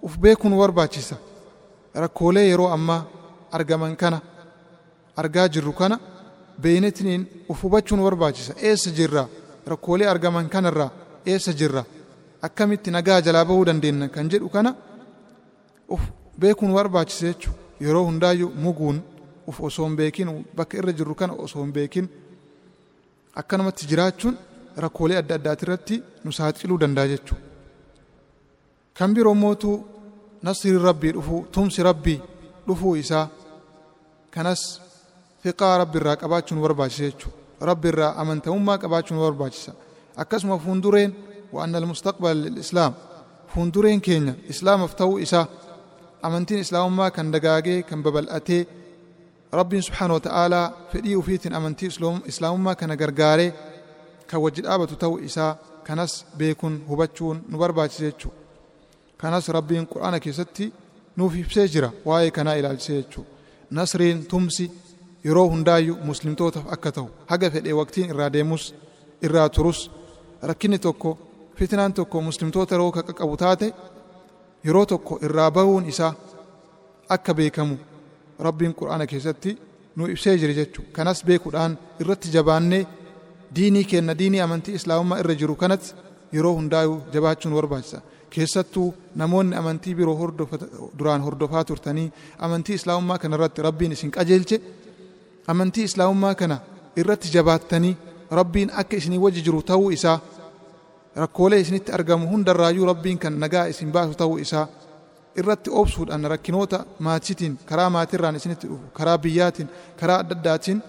uf 0.02 0.18
beekuu 0.18 0.48
nu 0.48 0.58
barbaachisa 0.58 1.16
rakkoolee 1.94 2.46
yeroo 2.48 2.68
ammaa 2.76 3.04
argaman 3.52 3.96
kana 3.96 4.20
argaa 5.16 5.48
jirru 5.48 5.72
kana 5.72 5.96
beeynetiniin 6.62 7.22
uf 7.48 7.62
hubachuu 7.62 7.96
nu 7.96 8.02
barbaachisa 8.04 8.52
eessa 8.68 8.90
jirra 8.90 9.28
rakkoolee 9.66 10.08
argaman 10.08 10.48
kanarraa 10.48 10.90
eessa 11.26 11.52
jirra 11.52 11.84
akkamitti 12.42 12.90
nagaa 12.90 13.20
jalaa 13.20 13.44
bahuu 13.44 13.64
dandeenya 13.64 14.08
kan 14.08 14.28
jedhu 14.30 14.48
kana 14.48 14.74
uf 15.88 16.00
beekuu 16.38 16.68
nu 16.68 16.74
barbaachisa 16.74 17.26
jechu 17.26 17.50
yeroo 17.80 18.04
hundaayyuu 18.04 18.52
muguun 18.64 19.00
uf 19.46 19.60
osoo 19.60 19.86
hin 19.86 19.96
beekin 19.96 20.44
bakka 20.56 20.78
irra 20.78 20.92
jirru 20.92 21.14
kana 21.14 21.32
osoo 21.32 21.62
hin 21.62 21.72
beekin 21.72 22.08
akkanumatti 23.42 23.86
jiraachuun 23.90 24.36
rakkoolee 24.84 25.18
adda 25.22 25.34
addaatirratti 25.40 26.02
nu 26.24 26.32
saaxiluu 26.32 26.78
danda'a 26.80 27.08
jechuudha. 27.12 27.42
kan 28.98 29.14
biroo 29.14 29.34
mootu 29.34 29.70
nasri 30.42 30.78
rabbii 30.88 31.12
dhufuu 31.16 31.40
tumsi 31.52 31.82
rabbii 31.82 32.20
dhufuu 32.66 32.96
isaa 32.96 33.28
kanas 34.30 34.62
fiqaa 35.42 35.78
rabbi 35.78 35.98
irraa 36.00 36.16
qabaachuu 36.22 36.54
nu 36.56 36.62
barbaachisa 36.66 37.04
jechuudha. 37.04 37.36
Rabbi 37.68 37.88
irraa 37.88 38.14
amantamummaa 38.20 38.78
qabaachuu 38.78 39.14
nu 39.16 39.20
barbaachisa. 39.26 39.72
Akkasuma 40.22 40.58
fuundureen 40.58 41.14
wa'anna 41.54 41.78
almustaqbal 41.78 42.36
lilislaam 42.44 42.92
fuundureen 43.52 44.00
keenya 44.06 44.34
islaamaaf 44.52 44.92
ta'uu 45.00 45.18
isaa 45.26 45.46
amantiin 46.22 46.60
islaamummaa 46.64 47.10
kan 47.16 47.32
dagaagee 47.34 47.82
kan 47.88 48.02
babal'atee 48.06 48.62
rabbiin 49.58 49.82
subhaana 49.88 50.14
wa 50.14 50.20
ta'aalaa 50.28 50.66
fedhii 50.92 51.16
ufiitiin 51.20 51.54
amantii 51.58 51.90
islaamummaa 52.32 52.74
kana 52.80 52.96
gargaaree 53.02 53.50
kan 54.30 54.42
wajji 54.44 54.62
dhaabatu 54.66 54.96
ta'uu 55.02 55.18
isaa 55.28 55.52
kanas 55.86 56.12
beekuun 56.38 56.76
hubachuun 56.88 57.44
nu 57.48 57.58
barbaachisa 57.58 58.04
jechuudha 58.04 58.38
kanas 59.22 59.48
rabbiin 59.56 59.86
qur'aana 59.92 60.20
keessatti 60.24 60.72
nuuf 61.16 61.34
ibsee 61.42 61.68
jira 61.74 61.90
waa'ee 62.08 62.30
kanaa 62.38 62.54
ilaalchisee 62.60 63.02
jechuudha 63.02 63.30
nasriin 63.70 64.26
tumsi 64.30 64.70
yeroo 65.26 65.46
hundaayyuu 65.52 65.98
muslimtootaaf 66.08 66.66
akka 66.74 66.92
ta'u 66.96 67.08
haga 67.30 67.50
fedhee 67.54 67.78
waqtiin 67.80 68.10
irraa 68.14 68.32
deemus 68.36 68.64
irraa 69.26 69.48
turus 69.56 69.80
rakkinni 70.50 70.78
tokko 70.86 71.10
fitnaan 71.58 71.92
tokko 71.98 72.20
muslimtoota 72.28 72.74
yeroo 72.74 72.90
qaqqabu 72.96 73.36
taate 73.42 73.68
yeroo 74.66 74.86
tokko 74.92 75.18
irraa 75.26 75.50
bahuun 75.56 75.84
isaa 75.92 76.12
akka 77.14 77.32
beekamu 77.38 77.76
rabbiin 78.46 78.74
qur'aana 78.80 79.06
keessatti 79.12 79.50
nu 79.96 80.06
ibsee 80.12 80.34
jira 80.40 80.54
jechuudha. 80.58 80.90
Kanas 80.96 81.18
beekuudhaan 81.28 81.72
irratti 82.00 82.28
jabaannee 82.36 82.82
diinii 83.56 83.84
kenna 83.90 84.14
diinii 84.18 84.40
amantii 84.46 84.74
islaamummaa 84.78 85.18
irra 85.22 85.34
jiru 85.40 85.54
kanatti 85.62 85.94
yeroo 86.32 86.54
hundaa'u 86.58 86.94
jabaachuun 87.14 87.54
barbaachisa. 87.58 88.00
Keessattuu 88.30 88.88
namoonni 89.14 89.56
amantii 89.56 89.94
biroo 89.94 90.30
duraan 90.98 91.22
hordofaa 91.26 91.64
turtanii 91.64 92.12
amantii 92.38 92.74
islaamummaa 92.80 93.18
kana 93.22 93.36
irratti 93.36 93.62
rabbiin 93.68 93.92
isin 93.96 94.10
qajeelche 94.16 94.60
amantii 95.52 95.84
islaamummaa 95.90 96.34
kana 96.34 96.56
irratti 96.96 97.28
jabaattanii 97.36 97.94
rabbiin 98.30 98.70
akka 98.80 98.96
isinii 98.96 99.18
wajji 99.24 99.42
jiru 99.46 99.62
ta'uu 99.62 99.90
isaa 99.96 100.18
rakkoolee 101.22 101.60
isinitti 101.64 101.92
argamu 101.92 102.28
hundarraayyuu 102.32 102.86
rabbiin 102.92 103.18
kan 103.18 103.34
nagaa 103.44 103.64
isin 103.72 103.92
baasu 103.92 104.14
ta'uu 104.20 104.38
isaa 104.44 104.66
irratti 105.40 105.70
obsuudhaan 105.80 106.24
rakkinoota 106.32 106.78
maatiitiin 107.06 107.54
karaa 107.68 107.90
maatirraan 107.96 108.36
isinitti 108.40 108.66
dhufu 108.70 108.86
karaa 108.98 109.18
biyyaatiin 109.24 109.68
karaa 110.00 110.18
adda 110.22 110.34
addaatiin 110.38 110.82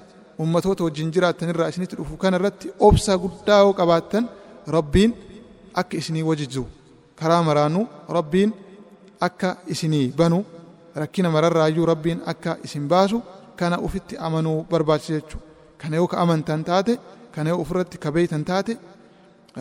ummatoota 0.43 0.83
wajjin 0.83 1.11
jiraattanirraa 1.15 1.67
isinitti 1.73 1.95
dhufu 1.99 2.17
kana 2.23 2.37
irratti 2.39 2.67
obsa 2.87 3.17
guddaa 3.23 3.59
yoo 3.63 3.73
qabaattan 3.79 4.29
rabbiin 4.75 5.11
akka 5.81 5.97
isinii 6.01 6.23
wajji 6.29 6.47
jiru 6.53 6.65
karaa 7.19 7.41
maraanuu 7.49 7.85
rabbiin 8.17 8.53
akka 9.27 9.49
isinii 9.75 10.05
banu 10.19 10.39
rakkina 11.01 11.29
mararraayyuu 11.35 11.85
rabbiin 11.91 12.19
akka 12.31 12.57
isin 12.65 12.87
baasu 12.91 13.17
kana 13.59 13.77
ufitti 13.87 14.15
amanuu 14.27 14.59
barbaachisa 14.71 15.13
jechuudha 15.13 15.45
kana 15.81 15.95
yoo 15.99 16.07
ka 16.11 16.17
amantan 16.23 16.63
taate 16.69 16.93
kana 17.35 17.49
yoo 17.49 17.59
ofirratti 17.63 17.97
ka 18.03 18.09
beeytan 18.15 18.43
taate 18.49 18.73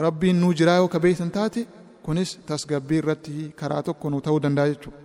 rabbiin 0.05 0.37
nuu 0.41 0.53
jiraa 0.59 0.77
yoo 0.81 0.89
ka 0.95 0.99
beeytan 1.05 1.31
taate 1.37 1.61
kunis 2.05 2.31
tasgabbii 2.49 2.99
irratti 3.03 3.33
karaa 3.61 3.83
tokko 3.87 4.07
nu 4.11 4.19
ta'uu 4.27 4.41
danda'a 4.45 4.69
jechuudha. 4.73 4.99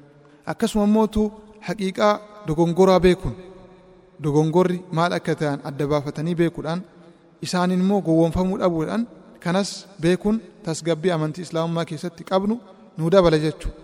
Akkasuma 0.52 0.84
immootu 0.90 1.22
haqiiqaa 1.68 2.14
dogongoraa 2.48 3.00
beekuun 3.06 3.36
dogongorri 4.24 4.78
maal 4.98 5.12
akka 5.18 5.34
ta'an 5.42 5.60
adda 5.70 5.86
baafatanii 5.92 6.36
beekuudhaan 6.42 6.82
isaan 7.46 7.72
immoo 7.78 8.00
gowwoomfamuu 8.08 8.58
dhabuudhaan 8.62 9.04
kanas 9.44 9.70
beekuun 10.04 10.38
tasgabbii 10.66 11.12
amantii 11.18 11.44
islaamummaa 11.48 11.86
keessatti 11.92 12.24
qabnu 12.32 12.56
nu 12.98 13.04
dabala 13.14 13.38
jechuudha. 13.46 13.78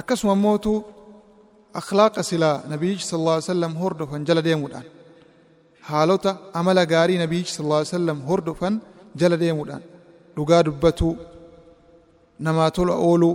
Akkasuma 0.00 0.32
immootu 0.38 0.72
akhlaaqa 1.80 2.22
silaa 2.30 2.56
nabiyyichi 2.72 3.04
sallallahu 3.10 3.36
alaihi 3.38 3.48
wasallam 3.50 3.72
hordofan 3.82 4.20
jala 4.28 4.42
deemuudhaan 4.48 4.86
haalota 5.88 6.30
amala 6.60 6.82
gaarii 6.92 7.18
nabiyyichi 7.24 7.52
sallallahu 7.56 7.80
alaihi 7.82 7.92
wasallam 7.94 8.18
hordofan 8.28 8.74
jala 9.20 9.36
deemuudhaan 9.42 9.82
dhugaa 10.36 10.62
dubbatuu 10.66 11.12
namaa 12.46 12.70
tola 12.76 12.94
ooluu 13.08 13.34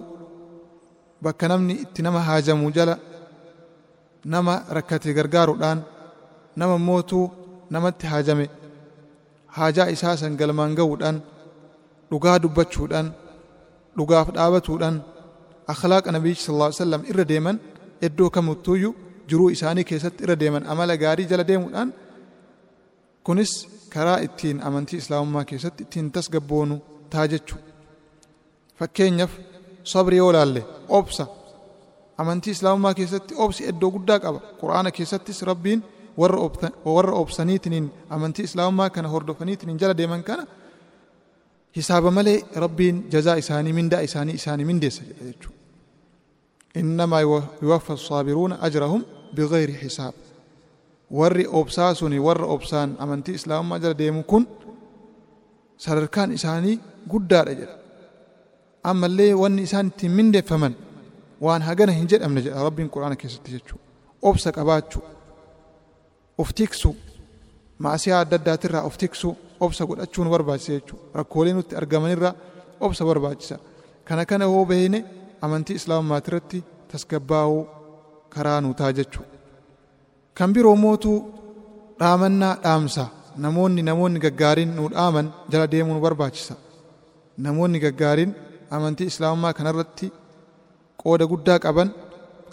bakka 1.24 1.46
namni 1.52 1.74
itti 1.84 2.02
nama 2.06 2.20
haajamu 2.28 2.68
jala 2.78 2.96
nama 4.34 4.54
rakkate 4.78 5.14
gargaaruudhaan 5.18 5.80
nama 6.60 6.76
mootuu 6.88 7.26
namatti 7.74 8.06
haajame 8.12 8.46
haajaa 9.58 9.88
isaa 9.96 10.16
san 10.22 10.34
galmaan 10.40 10.76
ga'uudhaan 10.80 11.18
dhugaa 12.12 12.38
dubbachuudhaan 12.44 13.08
dhugaaf 13.98 14.28
dhaabatuudhaan 14.38 14.98
akhlaaqa 15.74 16.10
nabiyyichi 16.16 16.44
sallallahu 16.46 16.70
alaihi 16.72 16.82
wasallam 16.82 17.04
irra 17.12 17.26
deeman 17.32 17.58
iddoo 18.08 18.30
kamittuuyyuu 18.36 18.94
jiruu 19.30 19.50
isaanii 19.56 19.86
keessatti 19.90 20.22
irra 20.26 20.36
deeman 20.44 20.64
amala 20.74 20.94
gaarii 21.04 21.28
jala 21.32 21.44
deemuudhaan 21.50 21.90
kunis 23.28 23.52
karaa 23.94 24.20
ittiin 24.28 24.58
amantii 24.68 25.00
islaamummaa 25.04 25.46
keessatti 25.52 25.82
ittiin 25.86 26.08
tasgabboonu 26.18 26.76
taa 27.14 27.26
jechuudha 27.34 27.70
fakkeenyaaf 28.80 29.34
sabri 29.94 30.18
yoo 30.22 30.32
laalle 30.36 30.62
obsa 31.00 31.24
amantii 32.22 32.54
islaamummaa 32.58 32.94
keessatti 33.00 33.34
obsi 33.46 33.62
iddoo 33.72 33.90
guddaa 33.96 34.20
qaba 34.26 34.40
qur'aana 34.62 34.90
keessattis 34.98 35.40
rabbiin 35.52 35.80
warra 36.96 37.14
obsaniitiniin 37.24 37.86
amantii 38.16 38.46
islaamummaa 38.50 38.90
kana 38.96 39.08
hordofaniitiniin 39.14 39.78
jala 39.82 39.96
deeman 40.00 40.24
kana 40.30 40.44
hisaaba 41.78 42.10
malee 42.18 42.38
rabbiin 42.64 42.96
jazaa 43.14 43.36
isaanii 43.44 43.74
mindaa 43.80 44.02
isaanii 44.08 44.36
isaanii 44.42 44.66
mindeessa 44.72 45.02
jedha 45.10 45.24
jechuudha 45.30 45.60
innamaa 46.82 47.22
yuwaffa 47.64 47.94
saabiruuna 48.08 48.56
ajrahum 48.68 49.02
bigayri 49.36 49.76
hisaab 49.84 50.16
warri 51.20 51.46
obsaa 51.60 51.92
suni 52.00 52.20
warra 52.28 52.46
obsaan 52.56 52.90
amantii 53.04 53.36
islaamummaa 53.40 53.80
jala 53.84 53.96
deemu 54.02 54.22
kun 54.32 54.44
sadarkaan 55.84 56.30
isaanii 56.38 56.76
guddaadha 57.12 57.54
jedha. 57.60 57.76
Ammallee 58.90 59.34
wanni 59.42 59.62
isaan 59.68 59.88
ittiin 59.92 60.14
mindeeffaman 60.20 60.74
waan 61.46 61.62
hagana 61.68 61.92
hin 61.98 62.08
jedhamne 62.12 62.42
jedha 62.46 62.60
rabbiin 62.68 62.90
quraana 62.94 63.16
keessatti 63.22 63.50
jechuudha 63.56 63.84
obsa 64.30 64.50
qabaachuu 64.58 65.04
of 66.42 66.50
tiksu 66.60 66.90
maasiyaa 67.86 68.20
adda 68.26 68.36
addaatirraa 68.42 68.84
of 68.90 68.96
tiksu 69.04 69.30
obsa 69.66 69.82
godhachuun 69.90 70.28
barbaachisa 70.34 70.72
jechuudha 70.78 71.06
rakkoolee 71.20 71.54
nutti 71.58 71.74
argamanirraa 71.82 72.34
obsa 72.86 73.02
barbaachisa. 73.10 73.56
Kana 74.08 74.24
kana 74.30 74.46
hoo 74.52 74.66
beeyne 74.72 75.00
amantii 75.46 75.76
islaamummaatiirratti 75.80 76.60
tasgabbaa'uu 76.92 77.62
karaa 78.34 78.60
nuutaa 78.64 78.92
jechuudha 79.00 79.38
kan 80.38 80.50
biroo 80.56 80.76
mootuu 80.84 81.18
dhaamannaa 82.00 82.56
dhaamsa 82.64 83.04
namoonni 83.44 83.82
namoonni 83.90 84.20
gaggaariin 84.26 84.72
nu 84.78 84.84
dhaaman 84.94 85.28
jala 85.52 85.68
deemuu 85.74 85.94
nu 85.96 86.02
barbaachisa. 86.06 86.56
Namoonni 87.46 87.80
gaggaariin 87.86 88.32
amantii 88.76 89.08
islaamummaa 89.12 89.54
kanarratti 89.60 90.08
qooda 91.02 91.26
guddaa 91.32 91.60
qaban 91.66 91.90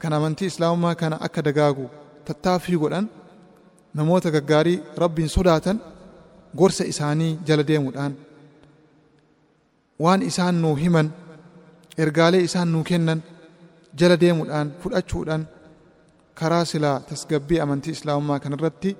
kan 0.01 0.12
amantii 0.19 0.49
islaamummaa 0.53 0.95
kana 1.01 1.17
akka 1.27 1.41
dagaagu 1.49 1.85
tattaaffii 2.27 2.79
godhan 2.83 3.07
namoota 3.99 4.29
gaggaarii 4.37 4.79
rabbiin 5.03 5.31
sodaatan 5.37 5.77
gorsa 6.59 6.85
isaanii 6.93 7.33
jala 7.47 7.62
deemuudhaan 7.71 8.12
waan 10.03 10.21
isaan 10.31 10.57
nuu 10.62 10.75
himan 10.83 11.09
ergaalee 12.03 12.43
isaan 12.49 12.69
nuu 12.73 12.85
kennan 12.91 13.21
jala 14.01 14.17
deemuudhaan 14.23 14.69
fudhachuudhaan 14.83 15.43
karaa 16.38 16.64
silaa 16.71 16.97
tasgabbii 17.09 17.61
amantii 17.64 17.95
islaamummaa 17.99 18.41
kanarratti 18.45 18.91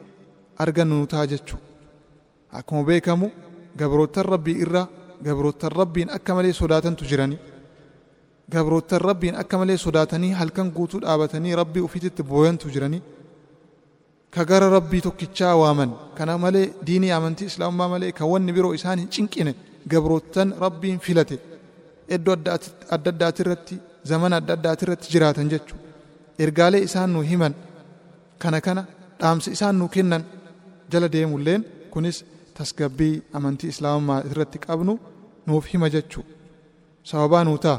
argannu 0.63 0.95
nu 1.01 1.07
ta'a 1.13 1.27
jechuudha 1.33 1.67
akkuma 2.53 2.83
beekamu 2.89 3.31
gabroottan 3.77 4.25
rabbii 4.33 4.57
irraa 4.65 4.87
gabroottan 5.27 5.73
rabbiin 5.81 6.09
akka 6.17 6.35
malee 6.35 6.53
sodaatantu 6.53 7.05
jirani. 7.11 7.39
Gabroottan 8.51 9.01
rabbiin 9.09 9.35
akka 9.43 9.59
malee 9.59 9.77
sodaatanii 9.77 10.33
halkan 10.41 10.71
guutuu 10.77 11.01
dhaabatanii 11.03 11.55
rabbii 11.61 11.81
ufiititti 11.87 12.23
booyantu 12.23 12.71
jirani. 12.75 13.03
Ka 14.35 14.45
gara 14.45 14.69
rabbii 14.77 15.01
tokkichaa 15.07 15.55
waaman 15.57 15.91
kana 16.17 16.39
malee 16.39 16.67
diinii 16.87 17.11
amantii 17.19 17.47
islaamummaa 17.51 17.89
malee 17.95 18.13
ka 18.13 18.25
wanni 18.33 18.53
biroo 18.57 18.73
isaan 18.79 18.99
hin 18.99 19.09
cinqine 19.15 19.53
gabroottan 19.93 20.55
rabbiin 20.65 20.99
filate. 21.07 21.37
Iddoo 22.15 22.33
adda 22.33 22.59
addaatirratti 23.11 23.77
zamana 24.11 24.37
adda 24.41 24.53
addaatirratti 24.59 25.07
jiraatan 25.13 25.49
jechuudha 25.53 25.85
ergaalee 26.45 26.83
isaan 26.89 27.11
nu 27.15 27.21
himan 27.31 27.55
kana 28.43 28.59
kana 28.67 28.83
dhaamsa 29.21 29.49
isaan 29.57 29.77
nu 29.79 29.89
kennan 29.95 30.23
jala 30.93 31.09
deemulleen. 31.15 31.63
Kunis 31.93 32.25
tasgabbii 32.59 33.15
amantii 33.37 33.71
islaamummaa 33.75 34.21
irratti 34.31 34.59
qabnu 34.67 34.93
nuuf 35.47 35.65
hima 35.73 35.89
jechuu. 35.95 36.25
Sababaa 37.09 37.45
nuu 37.45 37.59
ta'a. 37.65 37.79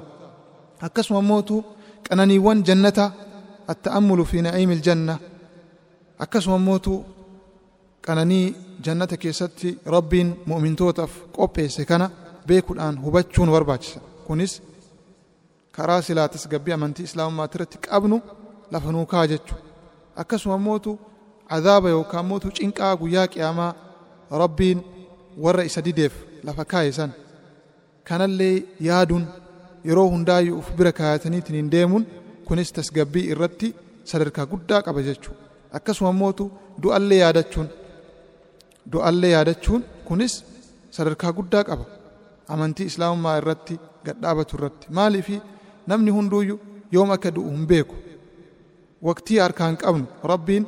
Akkasuma 0.87 1.21
mootu 1.29 1.55
qananiiwwan 2.07 2.59
jannata 2.67 3.05
atta'ammulu 3.71 4.23
fi 4.31 4.37
na'iimi 4.45 4.73
iljanna 4.77 5.15
akkasuma 6.23 6.57
mootu 6.67 6.93
qananii 8.05 8.45
jannata 8.85 9.15
keessatti 9.23 9.69
rabbiin 9.95 10.29
mu'mintootaaf 10.49 11.13
qopheesse 11.35 11.83
kana 11.89 12.07
beekuudhaan 12.47 12.95
hubachuun 13.03 13.49
barbaachisa. 13.55 13.99
Kunis 14.27 14.53
karaa 15.75 16.01
silaa 16.07 16.27
tasgabbii 16.33 16.73
amantii 16.77 17.05
islaamummaa 17.09 17.49
irratti 17.55 17.77
qabnu 17.87 18.17
lafa 18.71 18.91
nuu 18.91 19.05
kaa 19.05 19.27
jechuu. 19.31 19.57
Akkasuma 20.21 20.57
mootu 20.57 20.91
cadaaba 21.49 21.89
yookaan 21.95 22.25
mootu 22.29 22.47
cinqaa 22.57 22.93
guyyaa 23.01 23.27
qiyaamaa 23.33 23.71
rabbiin 24.43 24.79
warra 25.43 25.63
isa 25.69 25.81
dideef 25.85 26.13
lafa 26.43 26.65
kaa'e 26.71 26.91
san. 26.91 27.11
Kanallee 28.07 28.63
yaaduun 28.87 29.25
yeroo 29.87 30.07
hundaayyuu 30.13 30.59
uf 30.59 30.69
bira 30.77 30.91
kaayataniitiin 30.99 31.55
hin 31.59 31.69
deemuun 31.71 32.05
kunis 32.47 32.71
tasgabbii 32.73 33.25
irratti 33.33 33.67
sadarkaa 34.11 34.45
guddaa 34.51 34.81
qaba 34.87 35.01
jechuu. 35.07 35.33
Akkasuma 35.77 36.11
mootu 36.21 36.51
du'allee 36.83 37.19
yaadachuun 37.23 37.67
du'allee 38.91 39.31
yaadachuun 39.35 39.81
kunis 40.07 40.33
sadarkaa 40.95 41.31
guddaa 41.37 41.63
qaba. 41.69 41.85
Amantii 42.53 42.85
islaamummaa 42.91 43.37
irratti 43.41 43.75
gadhaabatu 44.05 44.53
irratti. 44.57 44.85
Maaliifi 44.97 45.41
namni 45.87 46.11
hunduuyyuu 46.17 46.59
yoom 46.91 47.11
akka 47.15 47.29
du'u 47.35 47.49
hin 47.55 47.65
beeku. 47.67 47.95
Waqtii 49.07 49.37
harkaan 49.43 49.77
qabnu 49.83 50.05
rabbiin 50.31 50.63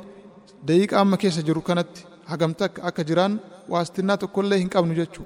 daqiiqa 0.66 0.94
amma 1.00 1.16
keessa 1.22 1.42
jiru 1.48 1.60
kanatti 1.68 2.00
hagamta 2.32 2.64
akka 2.88 3.02
jiraan 3.08 3.32
waastinnaa 3.72 4.16
tokkollee 4.22 4.58
hin 4.62 4.70
qabnu 4.74 4.94
jechuu. 5.00 5.24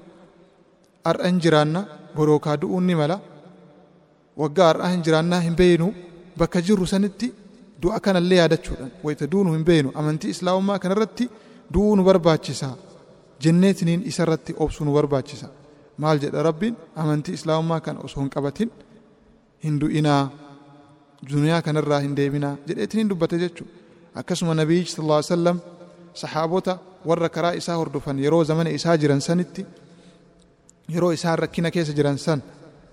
Har'a 1.05 1.27
hin 1.29 1.39
jiraanna 1.43 1.81
borookaa 2.15 2.55
du'uun 2.61 2.85
ni 2.87 2.95
mala. 3.01 3.17
Waggaa 4.41 4.67
har'aa 4.71 4.89
hin 4.93 5.01
jiraannaa 5.05 5.39
hin 5.45 5.55
beeynu 5.61 5.87
bakka 6.39 6.59
jirru 6.67 6.85
sanitti 6.93 7.27
du'a 7.83 7.99
kanallee 8.05 8.37
yaadachuudhaan 8.41 8.91
wayita 9.03 9.25
duunu 9.31 9.49
hin 9.55 9.63
beenu 9.69 9.89
amantii 10.01 10.29
islaamummaa 10.35 10.79
kanarratti 10.83 11.25
du'uu 11.73 11.95
nu 11.97 12.03
barbaachisa. 12.09 12.69
Jenneetiniin 13.43 14.01
isarratti 14.11 14.51
obsuu 14.65 14.85
nu 14.85 14.91
barbaachisa. 14.97 15.47
Maal 16.01 16.17
jedha 16.23 16.43
rabbiin? 16.49 16.75
Amantii 17.01 17.33
islaamummaa 17.39 17.79
kana 17.85 17.99
osoo 18.09 18.21
hin 18.23 18.29
qabatin 18.35 18.69
hin 19.63 19.75
du'inaa 19.81 20.23
duniyaa 21.31 21.61
kanarraa 21.65 21.99
hin 22.05 22.13
deebinaa 22.17 22.55
jedheetiniin 22.67 23.09
dubbate 23.09 23.37
jechuudha 23.43 23.73
akkasuma 24.21 24.53
nabiyyi 24.59 24.85
sallallahu 24.91 25.19
alaihi 25.21 25.31
wasallam 25.31 25.57
sahaabota 26.21 26.73
warra 27.05 27.29
karaa 27.29 27.53
isaa 27.59 27.75
hordofan 27.81 28.19
yeroo 28.25 28.43
zamana 28.49 28.69
isaa 28.77 28.97
jiran 29.01 29.21
sanitti 29.27 29.65
yeroo 30.93 31.11
isaan 31.17 31.39
rakkina 31.43 31.69
keessa 31.71 31.93
jiran 31.97 32.17
san 32.25 32.39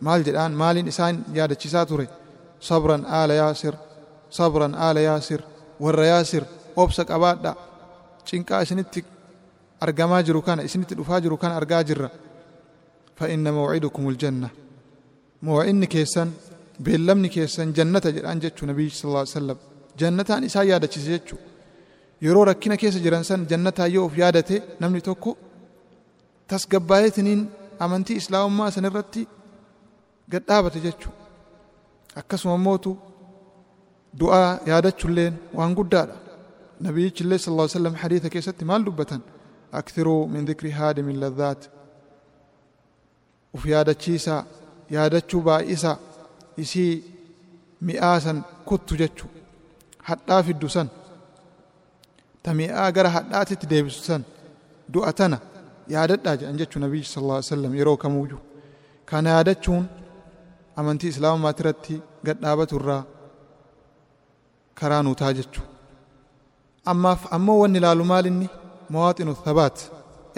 maal 0.00 0.22
jedhaan 0.26 0.52
maaliin 0.60 0.88
isaan 0.92 1.24
yaadachisaa 1.38 1.86
ture 1.90 2.06
sabran 2.68 3.02
aala 3.18 3.34
yaasir 3.42 3.74
sabran 4.38 4.74
aala 4.86 5.00
yaasir 5.08 5.40
warra 5.84 6.06
yaasir 6.12 6.42
obsa 6.82 7.02
qabaadha 7.10 7.52
cinqaa 8.28 8.60
isinitti 8.64 9.00
argamaa 9.84 10.22
jiru 10.26 10.40
kana 10.46 10.62
isinitti 10.68 10.94
dhufaa 10.98 11.20
jiru 11.24 11.36
kana 11.42 11.54
argaa 11.60 11.82
jirra 11.88 12.08
fa 13.18 13.24
inna 13.34 13.50
mawcidukum 13.58 14.04
aljanna 14.12 14.48
mawa'inni 15.46 15.86
keessan 15.94 16.28
beellamni 16.84 17.28
keessan 17.36 17.68
jannata 17.78 18.08
jedhaan 18.16 18.38
jechuu 18.44 18.66
nabiyyi 18.70 18.90
sallallahu 18.98 19.24
alaihi 19.24 19.36
wasallam 19.36 19.58
jannataan 20.00 20.42
isaan 20.48 20.66
yaadachise 20.70 21.10
jechuu 21.16 21.38
yeroo 22.26 22.44
rakkina 22.50 22.76
keessa 22.82 23.00
jiran 23.04 23.24
san 23.30 23.46
jannataa 23.50 23.86
yoo 23.94 24.04
of 24.08 24.14
yaadate 24.22 24.56
namni 24.80 25.00
tokko 25.08 25.30
tasgabbaa'eetiniin 26.52 27.42
amantii 27.84 28.16
islaamummaa 28.22 28.70
san 28.76 28.84
irratti 28.90 29.22
gadhaabate 30.32 30.80
jechuu 30.86 31.12
akkasuma 32.20 32.56
mootu 32.66 32.90
du'aa 34.20 34.50
yaadachuulleen 34.70 35.34
waan 35.58 35.74
guddaadha 35.78 36.16
nabiyyichillee 36.86 37.38
sal 37.44 37.54
lla 37.56 37.68
sallam 37.76 37.94
hadiisa 38.02 38.28
keessatti 38.34 38.64
maal 38.70 38.82
dubbatan 38.88 39.20
akthiruu 39.80 40.20
min 40.34 40.42
dikri 40.50 40.70
haadimi 40.78 41.12
ladhaat 41.22 41.62
uf 43.54 43.62
yaadachiisaa 43.72 44.40
yaadachuu 44.96 45.40
baay'isaa 45.48 45.96
isii 46.64 46.92
mi'aa 47.88 48.18
san 48.26 48.38
kuttu 48.68 48.94
jechuu 49.02 49.30
hadhaa 50.08 50.42
fiddu 50.48 50.68
san 50.76 50.88
ta 52.44 52.50
mi'aa 52.58 52.88
gara 52.96 53.10
hadhaatitti 53.16 53.66
deebisu 53.72 54.00
san 54.08 54.22
du'a 54.94 55.12
tana 55.18 55.38
yaadadhaa 55.94 56.36
jedhan 56.40 56.58
jechuu 56.60 56.80
nabiyyi 56.84 57.06
sal 57.14 57.24
lla 57.28 57.36
sallam 57.50 57.72
yeroo 57.80 57.96
kamuuyyuu 58.04 58.40
kana 59.10 59.28
yaadachuun 59.36 59.84
amantii 60.80 61.10
islaamummaati 61.14 61.60
irratti 61.62 61.94
gadhaabatu 62.26 62.74
irraa 62.80 63.02
karaa 64.78 65.02
nuu 65.06 65.14
taa 65.20 65.32
jechuu. 65.38 65.64
Ammaaf 66.92 67.20
ammoo 67.36 67.58
wanni 67.62 67.78
ilaalu 67.80 68.04
maal 68.10 68.26
inni 68.30 68.48
mawaaxinu 68.92 69.32
thabaat. 69.44 69.76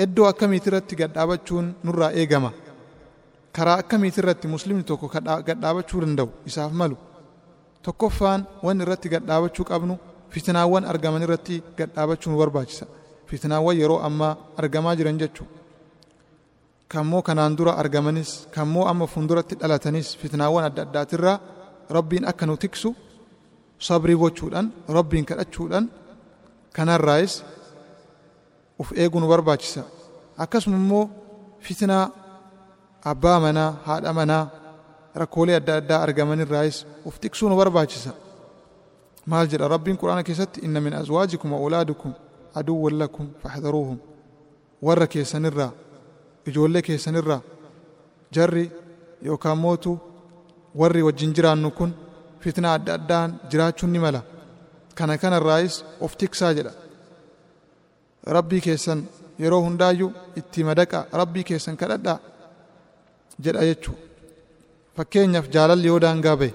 Iddoo 0.05 0.27
akkamiiti 0.33 0.69
irratti 0.71 0.95
gadhaabachuun 1.01 1.67
nurraa 1.85 2.11
eegama? 2.21 2.51
Karaa 3.57 3.77
akkamiiti 3.83 4.19
irratti 4.23 4.47
muslimni 4.55 4.85
tokko 4.91 5.07
gadhaabachuu 5.49 6.01
danda'u? 6.05 6.29
Isaaf 6.51 6.73
malu. 6.81 6.97
Tokkoffaan 7.85 8.41
wanni 8.67 8.83
irratti 8.87 9.09
gadhaabachuu 9.15 9.65
qabnu 9.71 9.95
fitinaawwan 10.35 10.85
argaman 10.93 11.23
irratti 11.27 11.63
gadhaabachuu 11.79 12.31
nu 12.33 12.39
barbaachisa. 12.43 12.85
Fitinaawwan 13.31 13.77
yeroo 13.81 13.99
ammaa 14.09 14.33
argamaa 14.61 14.95
jiran 14.99 15.19
jechuu 15.23 15.47
kammoo 16.93 17.23
kanaan 17.29 17.57
dura 17.59 17.73
argamanis 17.83 18.31
kammoo 18.55 18.85
amma 18.91 19.07
fuulduratti 19.13 19.55
dhalatanis 19.61 20.09
fitinaawwan 20.21 20.65
adda 20.69 20.83
addaatirraa 20.87 21.37
rabbiin 21.97 22.25
akka 22.31 22.45
nu 22.47 22.55
tiksu 22.63 22.89
sabrii 23.87 24.17
gochuudhaan 24.23 24.67
rabbiin 24.97 25.25
kadhachuudhaan 25.31 25.87
kanarraayis 26.77 27.35
uf 28.81 28.89
eeguu 29.01 29.21
nu 29.21 29.29
barbaachisa. 29.33 29.83
Akkasuma 30.43 30.77
immoo 30.83 31.05
fitinaa 31.67 32.05
abbaa 33.11 33.39
manaa 33.45 33.71
haadha 33.87 34.13
manaa 34.19 34.45
rakkoolee 35.21 35.57
adda 35.61 35.73
addaa 35.81 36.01
argamanirraayis 36.07 36.77
uf 37.09 37.15
tiksuu 37.23 37.49
nu 37.51 37.57
barbaachisa 37.61 38.11
maal 39.31 39.47
jedha 39.53 39.69
rabbiin 39.75 39.97
quraana 40.01 40.23
keessatti 40.29 40.59
inna 40.67 40.81
min 40.87 40.95
azwaajikum 41.01 41.53
wa 41.55 41.59
awlaadukum 41.63 42.13
aduwwan 42.61 42.95
lakum 43.03 43.27
faxdaruuhum 43.43 43.99
warra 44.87 45.07
keessanirraa 45.15 45.71
ijoollee 46.49 46.83
keessanirraa 46.89 47.41
jarri 48.37 48.65
yookaan 49.29 49.59
mootu 49.65 49.93
warri 50.81 51.03
wajjin 51.09 51.33
jiraannu 51.37 51.71
kun 51.79 51.91
fitna 52.43 52.69
adda 52.77 52.93
addaan 52.99 53.31
jiraachuun 53.51 53.93
ni 53.95 53.99
mala 54.05 54.21
kana 54.99 55.15
kanarraayis 55.23 55.77
of 56.05 56.13
tiksaa 56.21 56.53
jedha 56.59 56.73
rabbii 58.37 58.61
keessan 58.67 59.01
yeroo 59.43 59.63
hundaayyuu 59.67 60.11
itti 60.41 60.61
madaqa 60.69 60.99
rabbii 61.21 61.45
keessan 61.51 61.77
kadhadhaa 61.83 62.19
jedha 63.45 63.63
jechuu 63.71 63.97
fakkeenyaaf 64.97 65.47
jaalalli 65.57 65.89
yoo 65.93 66.01
daangaa 66.05 66.37
bahe 66.43 66.53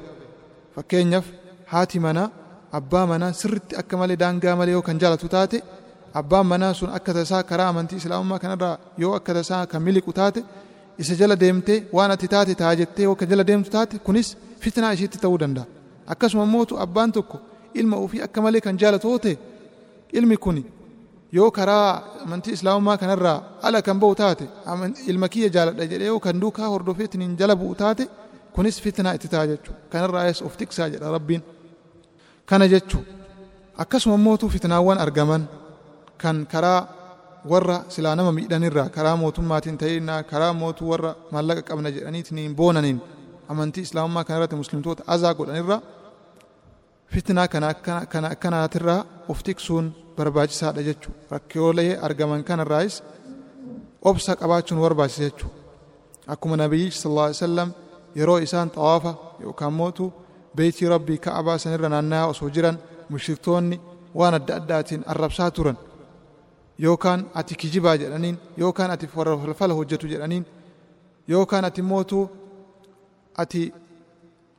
fakkeenyaaf 0.75 1.27
haati 1.73 1.99
manaa 2.05 2.29
abbaa 2.79 3.05
manaa 3.11 3.33
sirriitti 3.41 3.73
akka 3.81 3.95
malee 4.01 4.17
daangaa 4.23 4.55
malee 4.59 4.73
yoo 4.77 4.81
kan 4.87 4.97
jaalatu 5.01 5.27
taate 5.35 5.57
abbaan 6.19 6.45
manaa 6.51 6.73
sun 6.79 6.89
akka 6.97 7.11
tasaa 7.17 7.43
karaa 7.49 7.67
amantii 7.73 7.97
islaamummaa 8.01 8.39
kanarraa 8.43 8.75
yoo 9.03 9.13
akka 9.19 9.31
tasaa 9.37 9.63
kan 9.71 9.81
miliqu 9.87 10.11
taate 10.19 10.41
isa 11.01 11.13
jala 11.21 11.35
deemtee 11.43 11.79
waan 11.97 12.11
ati 12.15 12.27
taate 12.33 12.53
taa 12.61 12.73
jettee 12.81 13.05
yoo 13.07 13.15
kan 13.19 13.27
jala 13.31 13.43
deemtu 13.49 13.69
taate 13.75 13.95
kunis 14.07 14.27
fitnaa 14.63 14.91
ishiitti 14.95 15.17
ta'uu 15.23 15.37
danda'a. 15.43 15.65
Akkasuma 16.13 16.45
mootu 16.53 16.73
abbaan 16.85 17.11
tokko 17.15 17.37
ilma 17.79 17.95
ofii 18.05 18.21
akka 18.27 18.39
malee 18.45 18.61
kan 18.65 18.75
jaalatu 18.81 19.07
yoo 19.11 19.19
ta'e 19.25 19.35
ilmi 20.17 20.37
kun 20.43 20.57
yoo 21.37 21.49
karaa 21.57 21.87
amantii 22.25 22.53
islaamummaa 22.57 22.97
kanarraa 23.03 23.37
ala 23.67 23.79
kan 23.87 23.97
ba'u 24.01 24.13
taate 24.21 24.45
ilma 25.11 25.27
kiyya 25.33 25.49
jaaladha 25.55 25.85
jedhee 25.91 26.09
yoo 26.13 26.19
kan 26.25 26.35
duukaa 26.41 26.67
hordofeetiin 26.73 27.33
jala 27.39 27.55
bu'u 27.61 27.75
taate 27.81 28.03
kunis 28.55 28.75
fitnaa 28.83 29.13
itti 29.17 29.27
ta'a 29.33 29.45
jechuudha 29.51 29.79
kanarraayis 29.91 30.39
of 30.47 30.53
tiksaa 30.59 30.87
jedha 30.93 31.07
rabbiin 31.17 31.41
kana 32.49 32.65
jechuu 32.73 33.03
akkasuma 33.83 34.17
mootu 34.25 34.45
fitnaawwan 34.53 34.97
argaman 35.05 35.43
kan 36.21 36.37
karaa 36.53 36.81
warra 37.51 37.77
silaa 37.93 38.15
nama 38.15 38.31
miidhanirraa 38.37 38.89
karaa 38.95 39.15
mootummaatiin 39.21 39.77
ta'inaa 39.81 40.23
karaa 40.31 40.53
mootuu 40.61 40.87
warra 40.91 41.11
maallaqa 41.33 41.61
qabna 41.69 41.89
jedhaniitiin 41.95 42.55
boonaniin. 42.59 42.99
Amantii 43.51 43.83
islaamummaa 43.87 44.23
kanarratti 44.27 44.55
muslimtoota 44.61 45.03
azaa 45.13 45.33
godhanirraa 45.39 45.79
fitnaa 47.13 47.47
kana 47.53 47.67
akkanaatirraa 48.33 48.99
of 49.31 49.39
tiksuun 49.47 49.85
barbaachisaadha 50.17 50.81
jechuu 50.87 51.13
rakkoolee 51.33 51.91
argaman 52.07 52.43
kanarraayis 52.49 52.95
obsa 54.09 54.31
qabaachuun 54.41 54.81
barbaachisa 54.85 55.23
jechuu 55.27 55.51
akkuma 56.33 56.55
nabiyyichi 56.61 56.97
sallallahu 57.01 57.25
alaihi 57.27 57.39
wasallam 57.43 57.69
yeroo 58.19 58.37
isaan 58.45 58.69
xawaafa 58.75 59.11
yookaan 59.45 59.73
mootu 59.79 60.05
beetii 60.55 60.87
rabbii 60.93 61.17
ka'abaa 61.25 61.57
sanirra 61.63 61.89
naanna'aa 61.93 62.27
osoo 62.33 62.49
jiran 62.55 62.77
mushriktoonni 63.11 63.77
waan 64.19 64.33
adda 64.39 64.53
addaatiin 64.59 65.01
arrabsaa 65.13 65.49
turan 65.57 65.77
yookaan 66.85 67.21
ati 67.39 67.53
kijibaa 67.61 67.95
jedhaniin 68.01 68.37
yookaan 68.61 68.91
ati 68.95 69.07
falfala 69.15 69.73
hojjetu 69.79 70.05
jedhaniin 70.13 70.45
yookaan 71.33 71.65
ati 71.69 71.81
mootuu 71.91 72.23
ati 73.43 73.61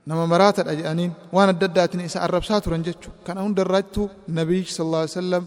nama 0.06 0.24
maraatadha 0.32 0.72
jedhaniin 0.80 1.12
waan 1.36 1.48
adda 1.54 1.66
addaatiin 1.70 2.04
isa 2.08 2.18
arrabsaa 2.26 2.60
turan 2.64 2.82
jechuudha 2.86 3.18
kana 3.26 3.40
hundarraattuu 3.46 4.06
nabiyyichi 4.38 4.72
sallallahu 4.76 5.02
alaihi 5.04 5.16
wasallam 5.16 5.44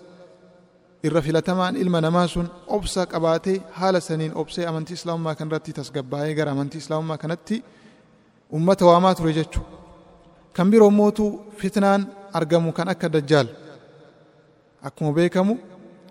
irra 1.08 1.22
filatamaan 1.28 1.74
ilma 1.84 2.00
namaa 2.06 2.28
sun 2.34 2.48
obsa 2.78 3.02
qabaatee 3.14 3.58
haala 3.80 4.00
saniin 4.08 4.32
obsee 4.42 4.66
amantii 4.72 4.94
islaamummaa 5.00 5.36
kanarratti 5.40 5.72
tasgabbaa'ee 5.80 6.34
gara 6.40 6.52
amantii 6.56 6.82
islaamummaa 6.84 7.18
kanatti 7.24 7.56
ummata 8.58 8.84
waamaa 8.90 9.16
ture 9.20 9.34
jechuudha 9.40 9.70
kan 10.56 10.68
biroo 10.72 10.92
mootuu 11.00 11.30
fitnaan 11.60 12.02
argamu 12.38 12.72
kan 12.78 12.88
akka 12.94 13.08
dajjaal. 13.16 13.48
Akkuma 14.88 15.12
beekamu 15.18 15.54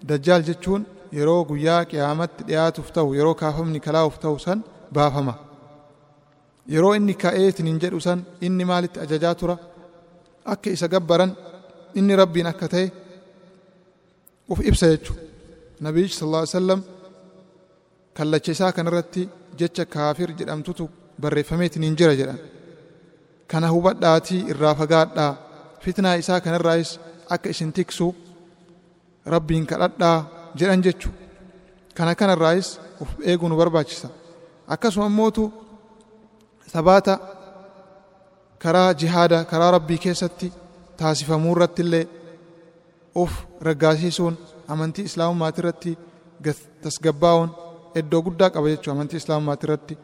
dajjaal 0.08 0.42
jechuun 0.48 0.82
yeroo 1.16 1.44
guyyaa 1.50 1.84
qiyaamatti 1.90 2.42
dhiyaatuuf 2.48 2.88
ta'u 2.96 3.14
yeroo 3.18 3.34
kaafamni 3.42 3.80
kalaa'uuf 3.86 4.16
ta'u 4.24 4.38
san 4.46 4.58
baafama. 4.94 5.34
Yeroo 6.74 6.92
inni 6.98 7.14
ka'eetiin 7.22 7.66
hin 7.70 7.78
jedhu 7.82 8.00
san 8.06 8.20
inni 8.46 8.64
maalitti 8.70 8.98
ajajaa 9.04 9.34
tura? 9.40 9.56
Akka 10.52 10.68
isa 10.76 10.86
gabbaran 10.94 11.30
inni 11.98 12.14
rabbiin 12.20 12.46
akka 12.52 12.66
ta'e 12.74 12.86
uf 14.52 14.58
ibsa 14.70 14.86
jechuudha 14.92 15.22
nabiyyichi 15.84 16.16
sallallahu 16.18 16.44
alaihi 16.44 16.56
wasallam 16.56 16.80
kallacha 18.16 18.50
isaa 18.56 18.72
kanarratti 18.76 19.22
jecha 19.60 19.84
kaafir 19.94 20.28
jedhamtutu 20.40 20.84
barreeffameetiin 21.22 21.84
hin 21.86 21.96
jira 22.00 22.14
jedhan 22.20 22.38
kana 23.50 23.68
hubadhaatii 23.74 24.40
irraa 24.52 24.74
fagaadhaa. 24.80 25.32
Fitnaa 25.84 26.14
isaa 26.22 26.40
kanarraayis 26.44 26.90
akka 27.34 27.48
isin 27.54 27.70
tiksu 27.76 28.06
rabbiin 29.34 29.66
kadhadhaa 29.70 30.16
jedhan 30.58 30.82
jechu. 30.86 31.08
Kana 31.96 32.12
kanarraayis 32.20 32.68
uf 33.02 33.10
eeguu 33.28 33.48
nu 33.48 33.56
barbaachisa. 33.60 34.08
Akkasuma 34.74 35.08
mootu 35.18 35.44
sabaata 36.72 37.14
karaa 38.62 38.90
jihaada 39.00 39.38
karaa 39.50 39.70
rabbii 39.76 39.98
keessatti 40.04 40.48
taasifamuu 40.98 41.52
irratti 41.56 41.82
illee 41.84 42.06
of 43.22 43.32
raggaasiisuun 43.68 44.34
amantii 44.72 45.04
islaamummaati 45.10 45.58
irratti 45.62 45.92
tasgabbaa'uun 46.84 47.50
iddoo 48.00 48.20
guddaa 48.26 48.50
qaba 48.54 48.68
jechuu 48.72 48.92
amantii 48.94 49.20
islaamummaati 49.22 49.64
irratti 49.66 49.94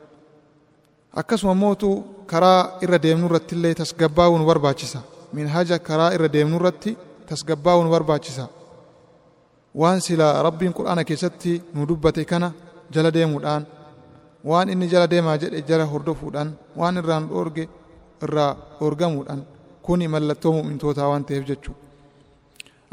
akkasuma 1.15 1.55
mootu 1.55 2.05
karaa 2.27 2.79
irra 2.83 2.99
deemnu 3.03 3.27
irratti 3.27 3.55
illee 3.57 3.75
tasgabbaa'uu 3.75 4.39
nu 4.39 4.45
barbaachisa. 4.47 5.01
Minhaja 5.33 5.79
karaa 5.79 6.13
irra 6.15 6.29
deemnu 6.33 6.57
irratti 6.57 6.97
tasgabbaa'uu 7.29 7.85
nu 7.85 7.91
barbaachisa. 7.91 8.49
Waan 9.75 10.01
sila 10.01 10.43
rabbiin 10.43 10.73
qur'aana 10.73 11.05
keessatti 11.05 11.63
nu 11.75 11.87
dubbate 11.89 12.25
kana 12.25 12.53
jala 12.95 13.11
deemuudhaan 13.15 13.67
waan 14.45 14.69
inni 14.73 14.87
jala 14.93 15.07
deemaa 15.11 15.37
jedhe 15.43 15.63
jala 15.69 15.85
hordofuudhaan 15.93 16.49
waan 16.81 16.97
irraan 17.01 17.29
dhoorge 17.31 17.69
irraa 18.25 18.57
dhoorgamuudhaan 18.81 19.41
kuni 19.87 20.09
mallattoo 20.09 20.53
mu'mintootaa 20.57 21.09
waan 21.11 21.25
ta'eef 21.29 21.45
jechuu 21.51 21.75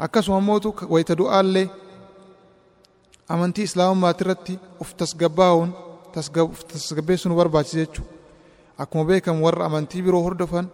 akkasuma 0.06 0.40
mootu 0.48 0.68
wayita 0.92 1.14
du'aallee 1.20 1.66
amantii 3.34 3.64
islaamummaati 3.68 4.22
irratti 4.24 4.54
of 4.82 4.88
tasgabbaa'uun 5.00 5.70
tasgabbeessuu 6.72 7.28
nu 7.30 7.36
barbaachisa 7.40 7.78
jechuu 7.84 8.04
akkuma 8.82 9.04
beekamu 9.10 9.44
warra 9.46 9.64
amantii 9.68 10.02
biroo 10.06 10.22
hordofan 10.26 10.66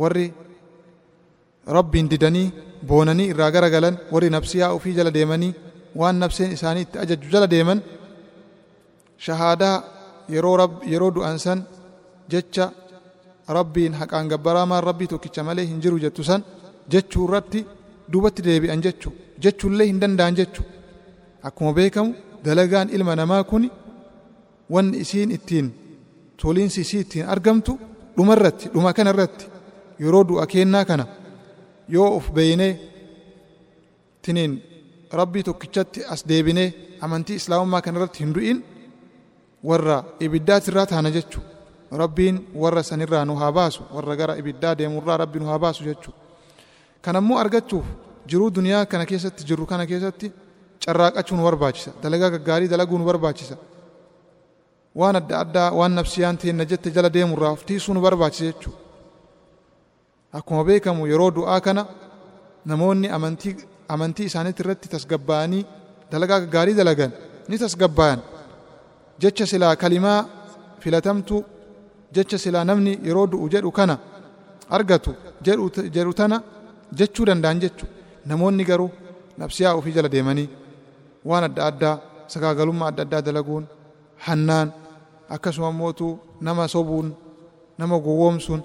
warri 0.00 0.26
rabbiin 1.76 2.08
didanii 2.12 2.46
boonanii 2.88 3.28
irraa 3.32 3.50
garagalan 3.56 3.94
warri 4.14 4.28
nafsiyaa 4.36 4.70
ofii 4.76 4.94
jala 4.98 5.10
deemanii 5.16 5.52
waan 6.00 6.16
nafseen 6.22 6.50
isaanii 6.56 6.84
itti 6.86 6.98
ajaju 7.04 7.26
jala 7.34 7.46
deeman 7.54 7.80
shahaadaa 9.26 9.76
yeroo 10.34 10.56
yeroo 10.92 11.10
du'an 11.16 11.38
san 11.44 11.58
jecha 12.32 12.64
rabbiin 13.56 13.92
haqaan 14.00 14.26
gabbaraamaan 14.32 14.84
rabbii 14.88 15.08
tokkicha 15.12 15.42
malee 15.48 15.66
hin 15.70 15.80
jiru 15.84 15.98
jettu 16.04 16.22
san 16.30 16.42
jechuu 16.92 17.24
irratti 17.28 17.60
duubatti 18.12 18.40
deebi'an 18.48 18.80
jechu 18.86 19.08
jechuullee 19.44 19.86
hin 19.90 19.98
danda'an 20.02 20.34
jechu 20.40 20.62
akkuma 21.48 21.72
beekamu 21.78 22.10
dalagaan 22.46 22.88
ilma 22.96 23.14
namaa 23.20 23.42
kun 23.50 23.64
wanni 24.74 24.96
isiin 25.04 25.30
ittiin 25.36 25.66
toliinsi 26.42 26.80
isii 26.84 27.00
ittiin 27.04 27.26
argamtu 27.34 27.72
dhuma 28.16 28.32
irratti 28.36 28.66
dhuma 28.74 28.92
kana 28.96 29.10
irratti 29.14 29.44
yeroo 30.02 30.24
du'a 30.28 30.46
keennaa 30.52 30.84
kana 30.90 31.04
yoo 31.94 32.08
of 32.16 32.26
beeynee 32.36 32.72
tiniin 34.22 34.52
rabbii 35.20 35.42
tokkichatti 35.48 36.00
as 36.12 36.20
deebinee 36.28 36.68
amantii 37.04 37.36
islaamummaa 37.40 37.82
kana 37.84 37.96
irratti 37.98 38.18
hin 38.24 38.32
du'in 38.36 38.58
warra 39.68 39.96
ibiddaati 40.20 40.70
irraa 40.70 40.86
taana 40.86 41.10
jechu. 41.16 41.40
Rabbiin 42.02 42.36
warra 42.62 42.82
sanirraa 42.82 43.24
nu 43.24 43.34
haa 43.40 43.52
baasu 43.58 43.82
warra 43.94 44.14
gara 44.20 44.34
ibiddaa 44.40 44.74
deemurraa 44.78 45.16
rabbi 45.22 45.38
nu 45.40 45.46
haa 45.50 45.58
baasu 45.58 45.84
jechu. 45.84 46.10
Kanammoo 47.04 47.38
argachuuf 47.38 47.86
jiruu 48.28 48.50
duniyaa 48.56 48.84
kana 48.86 49.04
keessatti 49.10 49.42
jirru 49.48 49.64
kana 49.66 49.86
keessatti 49.86 50.26
carraaqachuu 50.84 51.36
nu 51.36 51.42
barbaachisa. 51.48 51.90
Dalagaa 52.02 52.30
gaggaarii 52.34 52.68
dalaguu 52.72 52.98
nu 52.98 53.04
barbaachisa 53.04 53.56
waan 55.00 55.16
adda 55.20 55.34
addaa 55.44 55.68
waan 55.78 55.92
nafsiyaan 55.98 56.36
teenna 56.42 56.64
jette 56.70 56.88
jala 56.96 57.10
deemurraa 57.16 57.52
of 57.56 57.62
tiisuu 57.68 57.92
nu 57.94 58.00
barbaachisa 58.06 58.44
jechuu 58.50 58.74
akkuma 60.38 60.62
beekamu 60.68 61.02
yeroo 61.12 61.30
du'aa 61.36 61.60
kana 61.66 61.82
namoonni 62.70 63.08
amantii 63.16 63.54
amantii 63.94 64.26
isaaniitti 64.30 64.62
irratti 64.64 64.88
tasgabbaa'anii 64.94 65.62
dalagaa 66.12 66.38
gaggaarii 66.42 66.76
dalagan 66.80 67.12
ni 67.48 67.56
tasgabbaa'an. 67.62 68.20
Jecha 69.22 69.44
silaa 69.50 69.76
kalimaa 69.82 70.20
filatamtu 70.82 71.36
jecha 72.16 72.38
silaa 72.44 72.64
namni 72.70 72.92
yeroo 73.06 73.26
du'u 73.32 73.46
jedhu 73.54 73.70
kana 73.78 73.94
argatu 74.76 75.10
jedhu 75.94 76.12
tana 76.20 76.36
jechuu 76.98 77.24
danda'an 77.28 77.58
jechu 77.64 77.84
namoonni 78.30 78.64
garuu 78.70 78.90
nafsiyaa 79.40 79.74
ofii 79.78 79.94
jala 79.96 80.08
deemanii 80.14 80.48
waan 81.28 81.44
adda 81.48 81.62
addaa 81.70 81.94
sagaagalummaa 82.32 82.88
adda 82.90 83.02
addaa 83.06 83.22
dalaguun 83.28 83.64
hannaan 84.26 84.68
akkasuma 85.34 85.70
mootu 85.80 86.18
nama 86.40 86.68
sobuun 86.74 87.08
nama 87.78 87.96
gowwoomsuun 88.06 88.62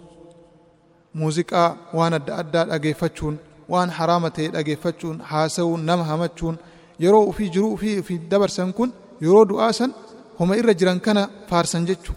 muuziqaa 1.20 1.68
waan 1.98 2.14
adda 2.20 2.34
addaa 2.42 2.66
dhageeffachuun 2.72 3.36
waan 3.74 3.90
haraama 3.98 4.30
ta'e 4.36 4.48
dhageeffachuun 4.56 5.18
haasa'uun 5.32 5.82
nama 5.90 6.04
hamachuun 6.12 6.56
yeroo 7.04 7.24
ufii 7.32 7.50
jiruu 7.54 7.74
ufii 7.78 8.00
ufii 8.04 8.20
dabarsan 8.32 8.74
kun 8.78 8.90
yeroo 9.26 9.46
du'aa 9.50 9.72
san 9.80 9.92
homa 10.40 10.58
irra 10.60 10.74
jiran 10.80 11.00
kana 11.06 11.24
faarsan 11.50 11.86
jechu. 11.90 12.14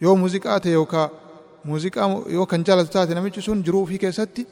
Yoo 0.00 0.16
muuziqaa 0.22 0.58
ta'e 0.60 0.72
yookaan 0.78 1.10
muuziqaa 1.68 2.08
yoo 2.36 2.46
kan 2.50 2.64
jaalatu 2.66 2.90
taate 2.94 3.14
namichi 3.14 3.42
sun 3.46 3.62
jiruu 3.64 3.82
ufii 3.86 3.98
keessatti 4.04 4.42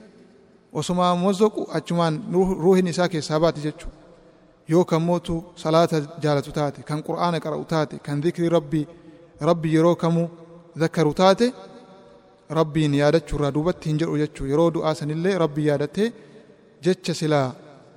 osuma 0.72 1.14
mozoqu 1.24 1.62
achumaan 1.78 2.14
ruuhin 2.64 2.86
isaa 2.92 3.08
keessaa 3.08 3.40
baati 3.40 3.60
jechu 3.66 3.86
yoo 4.68 4.84
kan 4.90 5.02
mootu 5.08 5.34
salaata 5.62 5.96
jaalatu 6.22 6.50
taate 6.58 6.80
kan 6.88 7.00
qur'aana 7.08 7.38
qara'u 7.44 7.64
taate 7.72 7.96
kan 8.06 8.16
dhikri 8.24 8.48
rabbii 8.56 8.86
rabbi 9.48 9.68
yeroo 9.76 9.96
kamuu 10.02 10.28
zakaru 10.82 11.12
taate 11.20 11.46
rabbiin 12.58 12.94
yaadachuu 13.02 13.36
irraa 13.38 13.52
duubatti 13.56 13.88
hin 13.90 13.98
jedhu 14.02 14.16
jechuu 14.22 14.46
yeroo 14.52 14.70
du'aa 14.76 14.94
sanillee 15.00 15.34
rabbii 15.44 15.66
yaadattee 15.70 16.08
jecha 16.84 17.14
silaa 17.20 17.48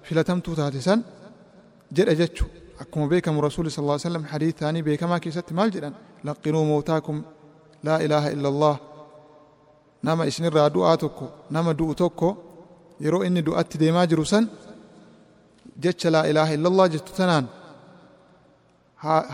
filatamtuu 0.07 0.55
taate 0.59 0.79
san 0.87 0.99
jedha 1.97 2.13
jechuu 2.21 2.47
akkuma 2.83 3.05
beekamu 3.13 3.39
rasuuli 3.47 3.71
sal 3.75 3.85
lla 3.87 3.97
sallam 4.07 4.23
hadiis 4.31 4.55
taanii 4.61 4.83
beekamaa 4.87 5.19
keessatti 5.25 5.53
maal 5.59 5.69
jedhan 5.75 5.93
laqinuu 6.27 6.65
mootaakum 6.71 7.17
laa 7.87 7.99
ilaaha 8.05 8.29
illa 8.35 8.47
allah 8.53 8.75
nama 10.07 10.23
isinirraa 10.29 10.69
du'aa 10.75 10.97
tokko 11.03 11.25
nama 11.55 11.71
du'u 11.79 11.93
tokko 12.01 12.29
yeroo 13.05 13.23
inni 13.27 13.41
du'atti 13.47 13.75
deemaa 13.83 14.05
jiru 14.11 14.25
san 14.33 14.43
jecha 15.83 16.09
laa 16.15 16.25
ilaaha 16.31 16.53
illallah 16.57 16.85
jettu 16.93 17.11
tanaan 17.19 17.45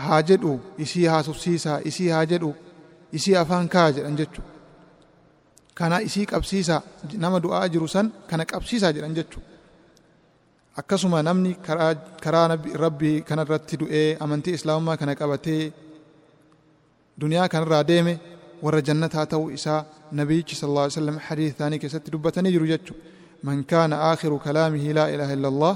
haa 0.04 0.20
jedhu 0.30 0.52
isii 0.84 1.06
haasofsiisaa 1.12 1.78
isii 1.90 2.08
haa 2.14 2.24
jedhu 2.32 2.50
isii 3.18 3.36
afaan 3.42 3.68
kaa 3.74 3.88
jedhan 3.96 4.16
jechu 4.20 4.42
kana 5.78 5.96
isii 6.08 6.26
qabsiisaa 6.32 6.80
nama 7.24 7.38
du'aa 7.44 7.66
jiru 7.74 7.88
san 7.94 8.06
kana 8.30 8.44
qabsiisaa 8.52 8.92
jedhan 8.96 9.14
jechu 9.18 9.38
akkasuma 10.80 11.18
namni 11.28 11.52
karaa 12.24 12.46
rabbii 12.84 13.16
kanarratti 13.28 13.74
du'ee 13.82 14.08
amantii 14.26 14.54
islaamummaa 14.58 14.96
kana 15.02 15.14
qabatee 15.20 15.62
duniyaa 17.20 17.48
kanarraa 17.54 17.84
deeme 17.90 18.14
warra 18.64 18.80
jannataa 18.88 19.26
ta'uu 19.32 19.48
isaa 19.58 19.80
nabiyyichi 20.20 20.54
sal 20.60 20.70
lla 20.74 20.84
sallam 20.98 21.18
hadiis 21.28 21.52
isaanii 21.54 21.78
keessatti 21.82 22.12
dubbatanii 22.14 22.52
jiru 22.56 22.66
jechu 22.72 22.92
man 23.48 23.58
kaana 23.72 23.96
aakhiru 24.08 24.36
kalaamihi 24.46 24.92
laa 24.98 25.08
ilaaha 25.14 25.34
illa 25.38 25.48
allah 25.54 25.72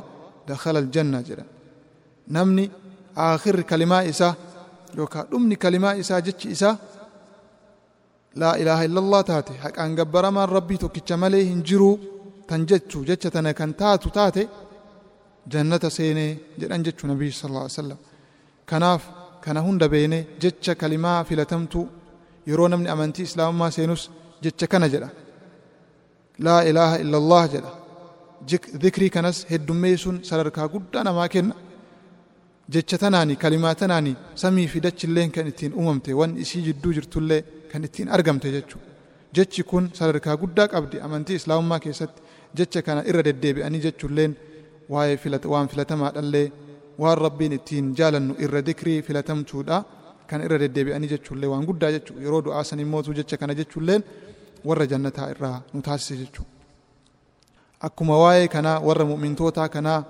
dakhala 0.48 0.78
aljanna 0.84 1.18
jedhan 1.28 1.48
namni 2.36 2.64
aakhirri 3.26 3.64
kalimaa 3.70 4.02
isaa 4.12 4.32
yookaan 4.98 5.26
dhumni 5.32 5.56
kalimaa 5.64 5.94
isaa 6.02 6.20
jechi 6.26 6.46
isaa 6.56 6.74
laa 8.40 8.54
ilaaha 8.62 8.82
illallah 8.88 9.22
taate 9.30 9.52
haqaan 9.64 9.92
gabbaramaan 9.98 10.48
rabbii 10.56 10.78
tokkicha 10.84 11.16
malee 11.22 11.44
hin 11.50 11.60
jiruu 11.68 11.94
tan 12.48 12.60
jechu 12.70 12.98
jecha 13.08 13.28
tana 13.34 13.50
kan 13.58 13.70
taatu 13.82 14.08
taate 14.18 14.42
jannata 15.52 15.88
seenee 15.96 16.30
jedhan 16.60 16.82
jechuu 16.86 17.06
nabii 17.12 17.32
sallallahu 17.38 17.64
alaihi 17.66 17.78
wasallam 17.78 18.00
kanaaf 18.70 19.02
kana 19.44 19.60
hunda 19.66 19.86
beene 19.94 20.18
jecha 20.42 20.72
kalimaa 20.82 21.18
filatamtu 21.28 21.80
yeroo 22.50 22.68
namni 22.72 22.88
amantii 22.94 23.26
islaamummaa 23.28 23.70
seenus 23.76 24.02
jecha 24.44 24.66
kana 24.72 24.86
jedha 24.94 25.08
laa 26.46 26.60
ilaaha 26.70 26.96
illallah 27.04 27.42
jedha 27.54 27.72
dhikrii 28.82 29.10
kanas 29.10 29.46
heddummeessuun 29.50 30.18
sadarkaa 30.28 30.68
guddaa 30.68 31.04
namaa 31.04 31.28
kenna. 31.28 31.54
Jecha 32.74 32.98
tanaani 32.98 33.36
kalimaa 33.36 33.74
tanaani 33.74 34.16
samii 34.34 34.66
fi 34.72 34.80
dachilleen 34.86 35.30
kan 35.30 35.46
ittiin 35.46 35.74
uumamte 35.74 36.14
waan 36.20 36.36
isii 36.44 36.62
jidduu 36.68 36.92
jirtullee 36.96 37.40
kan 37.72 37.84
ittiin 37.84 38.08
argamte 38.08 38.52
jechuu. 38.56 38.80
Jechi 39.36 39.62
kun 39.62 39.90
sadarkaa 39.98 40.36
guddaa 40.36 40.68
qabdi 40.68 41.00
amantii 41.00 41.36
islaamummaa 41.40 41.80
keessatti 41.84 42.22
jecha 42.58 42.82
kana 42.82 43.04
irra 43.10 43.22
deddeebi'anii 43.28 43.82
jechuulleen 43.86 44.36
waa'ee 44.90 45.18
waan 45.54 45.68
filatamaadhallee 45.68 46.46
waan 46.98 47.18
rabbiin 47.18 47.52
ittiin 47.58 47.94
jaalannu 47.98 48.34
irra 48.38 48.66
dikrii 48.66 49.02
filatamtuudha. 49.02 49.84
Kan 50.26 50.40
irra 50.46 50.58
deddeebi'anii 50.64 51.08
jechuullee 51.14 51.50
waan 51.52 51.64
guddaa 51.70 51.90
jechuu. 51.96 52.18
Yeroo 52.24 52.42
du'aa 52.44 52.64
san 52.64 52.80
immootu 52.80 53.14
jecha 53.14 53.36
kana 53.36 53.54
jechuulleen 53.54 54.02
warra 54.64 54.86
jannataa 54.92 55.30
irraa 55.34 55.56
nu 55.72 55.82
taasise 55.82 56.16
jechuu 56.24 56.46
akkuma 57.80 58.16
waa'ee 58.22 58.48
kanaa 58.48 58.80
warra 58.80 59.04
mu'mintootaa 59.04 59.68
kanaa 59.68 60.04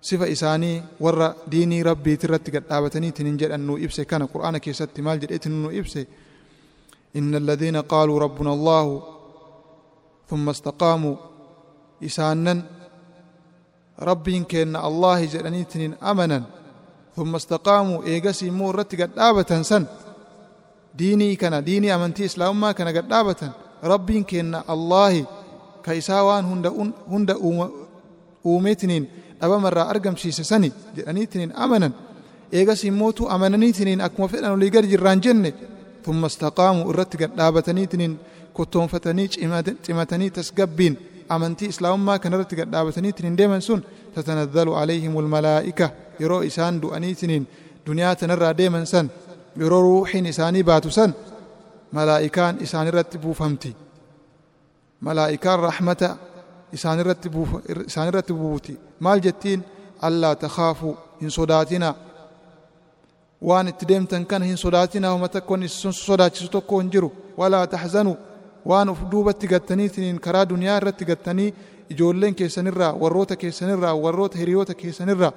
sifa 0.00 0.26
isaanii 0.26 0.82
warra 1.00 1.34
diinii 1.50 1.82
rabbiiti 1.82 2.26
irratti 2.26 2.50
gadhaabataniitiin 2.56 3.26
hin 3.26 3.38
jedhan 3.42 3.66
nu 3.66 3.76
ibse 3.76 4.04
kana 4.04 4.26
qur'aana 4.32 4.60
keessatti 4.64 5.02
maal 5.02 5.18
jedheetiin 5.22 5.62
nu 5.62 5.70
ibse 5.80 6.06
inna 7.14 7.36
alladhiina 7.42 7.82
qaaluu 7.92 8.18
rabbuna 8.24 8.50
allahu 8.56 8.92
thumma 10.28 10.50
istaqaamuu 10.56 11.16
isaannan 12.08 12.58
rabbiin 14.08 14.44
keenna 14.46 14.78
allahi 14.88 15.26
jedhaniitiin 15.34 15.96
amanan 16.00 16.44
thumma 17.16 17.36
istaqaamuu 17.42 18.02
eegasii 18.12 18.48
immoo 18.52 18.70
irratti 18.72 18.96
gadhaabatan 19.02 19.64
san 19.70 19.84
diinii 20.98 21.36
kana 21.36 21.58
diinii 21.66 21.90
amantii 21.96 22.26
islaamummaa 22.30 22.74
kana 22.78 22.92
gadhaabatan 22.98 23.50
rabbiin 23.92 24.24
keenna 24.30 24.58
allahi 24.74 25.20
كيسان 25.84 26.20
وان 26.26 26.44
هند 26.44 26.66
أون 26.66 26.92
هند 27.08 27.30
أوم 27.30 27.70
أوميتنين 28.46 29.04
أبا 29.42 29.56
مرة 29.58 29.90
أرجم 29.90 30.16
شيء 30.16 30.30
سني 30.32 30.72
جانيتنين 30.96 31.52
أمنا 31.52 31.90
إيجاس 32.54 32.84
يموتوا 32.84 33.34
أمنا 33.34 33.56
نيتنين 33.56 34.00
أكما 34.00 34.26
فعلا 34.26 34.56
ليجر 34.60 34.84
جيران 34.84 35.20
جنة 35.20 35.52
ثم 36.06 36.24
استقاموا 36.24 36.90
الرتق 36.90 37.20
دابتنيتنين 37.36 38.16
كتوم 38.56 38.86
فتنيش 38.86 39.38
إمادن 39.44 39.74
تمتني 39.84 40.30
تسقبين 40.30 40.94
أمنتي 41.32 41.68
إسلام 41.68 42.04
ما 42.06 42.16
كان 42.16 42.34
رتق 42.34 42.62
دابتنيتنين 42.62 43.36
دائما 43.36 43.60
سون 43.60 43.80
تتنزل 44.16 44.68
عليهم 44.68 45.18
الملائكة 45.18 45.90
يرو 46.20 46.42
إسان 46.42 46.80
دو 46.80 46.88
أنيتنين 46.96 47.44
دنيا 47.86 48.14
تنرى 48.14 48.52
دائما 48.52 48.84
سن 48.84 49.08
يرو 49.56 49.80
روحي 49.80 50.20
نساني 50.20 50.62
باتو 50.62 50.90
سن 50.90 51.12
ملائكان 51.92 52.56
إسان 52.62 52.88
رتبو 52.88 53.32
فهمتي 53.32 53.72
malaa'ikaan 55.06 55.60
rahmata 55.68 56.08
isaan 56.76 56.98
irratti 58.08 58.32
buuti 58.40 58.72
maal 59.04 59.20
jettiin 59.26 59.60
allaa 60.08 60.34
takhaafuu 60.44 60.94
hin 61.20 61.30
sodaatinaa 61.38 61.94
waan 63.48 63.68
itti 63.68 63.88
deemtan 63.88 64.26
kana 64.26 64.44
hin 64.50 64.56
sodaatinaa 64.64 65.12
homa 65.14 65.28
tokkoon 65.28 65.62
isin 65.68 65.92
sodaachisu 65.92 66.48
tokko 66.56 66.80
hin 66.80 66.90
jiru 66.96 67.10
walaa 67.40 67.66
taxzanuu 67.74 68.16
waan 68.70 68.88
uf 68.92 69.00
duubatti 69.12 69.46
gattaniitiniin 69.54 70.20
karaa 70.26 70.48
duniyaa 70.48 70.76
irratti 70.82 71.04
gattanii 71.10 71.54
ijoolleen 71.90 72.34
keessanirraa 72.34 72.92
warroota 73.02 73.36
keessanirraa 73.42 73.94
warroota 74.04 74.38
hiriyoota 74.38 74.74
keessanirraa 74.82 75.32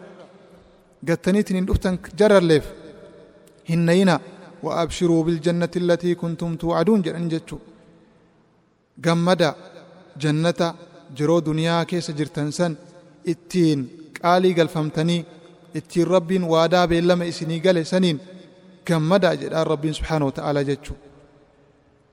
gattaniitiniin 1.08 1.68
dhuftan 1.68 2.00
jaralleef 2.20 2.66
hin 3.70 3.86
nayina 3.86 4.20
wa 4.64 4.80
abshiruu 4.82 5.24
biljannati 5.24 5.80
allatii 5.84 6.16
kuntum 6.22 6.58
tuucaduun 6.58 7.04
jedhan 7.08 7.30
jechuu 7.34 7.60
gammada 9.06 9.50
jannata 10.22 10.68
jiroo 11.18 11.42
duniyaa 11.48 11.86
keessa 11.90 12.14
jirtan 12.20 12.50
san 12.58 12.74
ittiin 13.34 13.80
qaalii 14.22 14.54
galfamtanii 14.60 15.22
ittiin 15.80 16.08
rabbiin 16.16 16.44
waadaa 16.54 16.88
beellama 16.92 17.24
isinii 17.32 17.60
gale 17.66 17.84
saniin 17.92 18.18
gammadaa 18.88 19.36
jedhaan 19.42 19.68
rabbiin 19.72 19.94
subxaana 19.98 20.26
wa 20.30 20.34
ta'aalaa 20.38 20.64
jechuu 20.70 20.98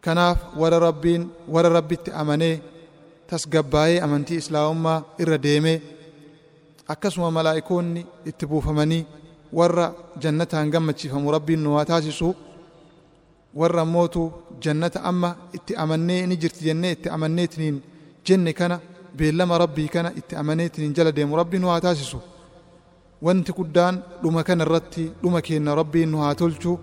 kanaaf 0.05 0.39
warra 0.61 0.79
rabbiin 0.89 1.23
warra 1.55 1.71
rabbitti 1.79 2.11
amanee 2.23 2.55
tasgabbaa'ee 3.31 3.99
amantii 4.07 4.39
islaamummaa 4.43 4.99
irra 5.23 5.39
deemee 5.47 5.77
akkasuma 6.93 7.31
malaa'ikoonni 7.37 8.03
itti 8.31 8.45
buufamanii 8.51 9.03
warra 9.59 9.87
jannataan 10.23 10.71
gammachiifamu 10.75 11.29
rabbiin 11.37 11.61
nu 11.65 11.71
haa 11.77 11.85
taasisu 11.93 12.29
warra 13.61 13.81
ammootu 13.87 14.23
jannata 14.65 14.99
amma 15.11 15.31
itti 15.57 15.73
amannee 15.83 16.27
ni 16.29 16.37
jirti 16.43 16.61
jennee 16.69 16.93
itti 16.97 17.09
amanneetiniin 17.17 17.77
jenne 18.27 18.53
kana 18.61 18.77
beellama 19.19 19.55
rabbii 19.63 19.89
kana 19.95 20.11
itti 20.21 20.35
amaneetiniin 20.43 20.95
jala 20.97 21.13
deemu 21.17 21.37
rabbiin 21.41 21.63
nu 21.63 21.69
haa 21.73 21.81
taasisu 21.87 22.19
wanti 23.27 23.53
guddaan 23.59 23.95
dhuma 24.23 24.41
kana 24.49 24.63
irratti 24.67 25.05
dhuma 25.23 25.41
keenna 25.47 25.75
rabbiin 25.81 26.11
nu 26.13 26.19
haa 26.25 26.35
tolchu 26.43 26.75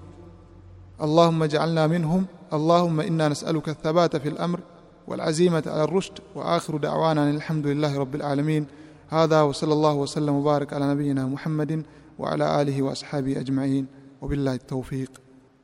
اللهم 1.06 1.40
اجعلنا 1.44 1.84
منهم 1.88 2.26
اللهم 2.54 2.98
إنا 3.10 3.26
نسألك 3.34 3.68
الثبات 3.70 4.14
في 4.22 4.30
الأمر 4.30 4.60
والعزيمة 5.08 5.64
على 5.68 5.84
الرشد 5.84 6.14
وآخر 6.36 6.78
دعوانا 6.78 7.30
الحمد 7.30 7.66
لله 7.68 7.98
رب 8.04 8.14
العالمين 8.16 8.64
هذا 9.10 9.42
وصلى 9.42 9.74
الله 9.74 9.94
وسلم 10.04 10.34
وبارك 10.40 10.74
على 10.74 10.86
نبينا 10.94 11.26
محمد 11.26 11.72
وعلى 12.20 12.46
آله 12.62 12.78
وأصحابه 12.82 13.40
أجمعين 13.40 13.86
وبالله 14.22 14.54
التوفيق 14.62 15.12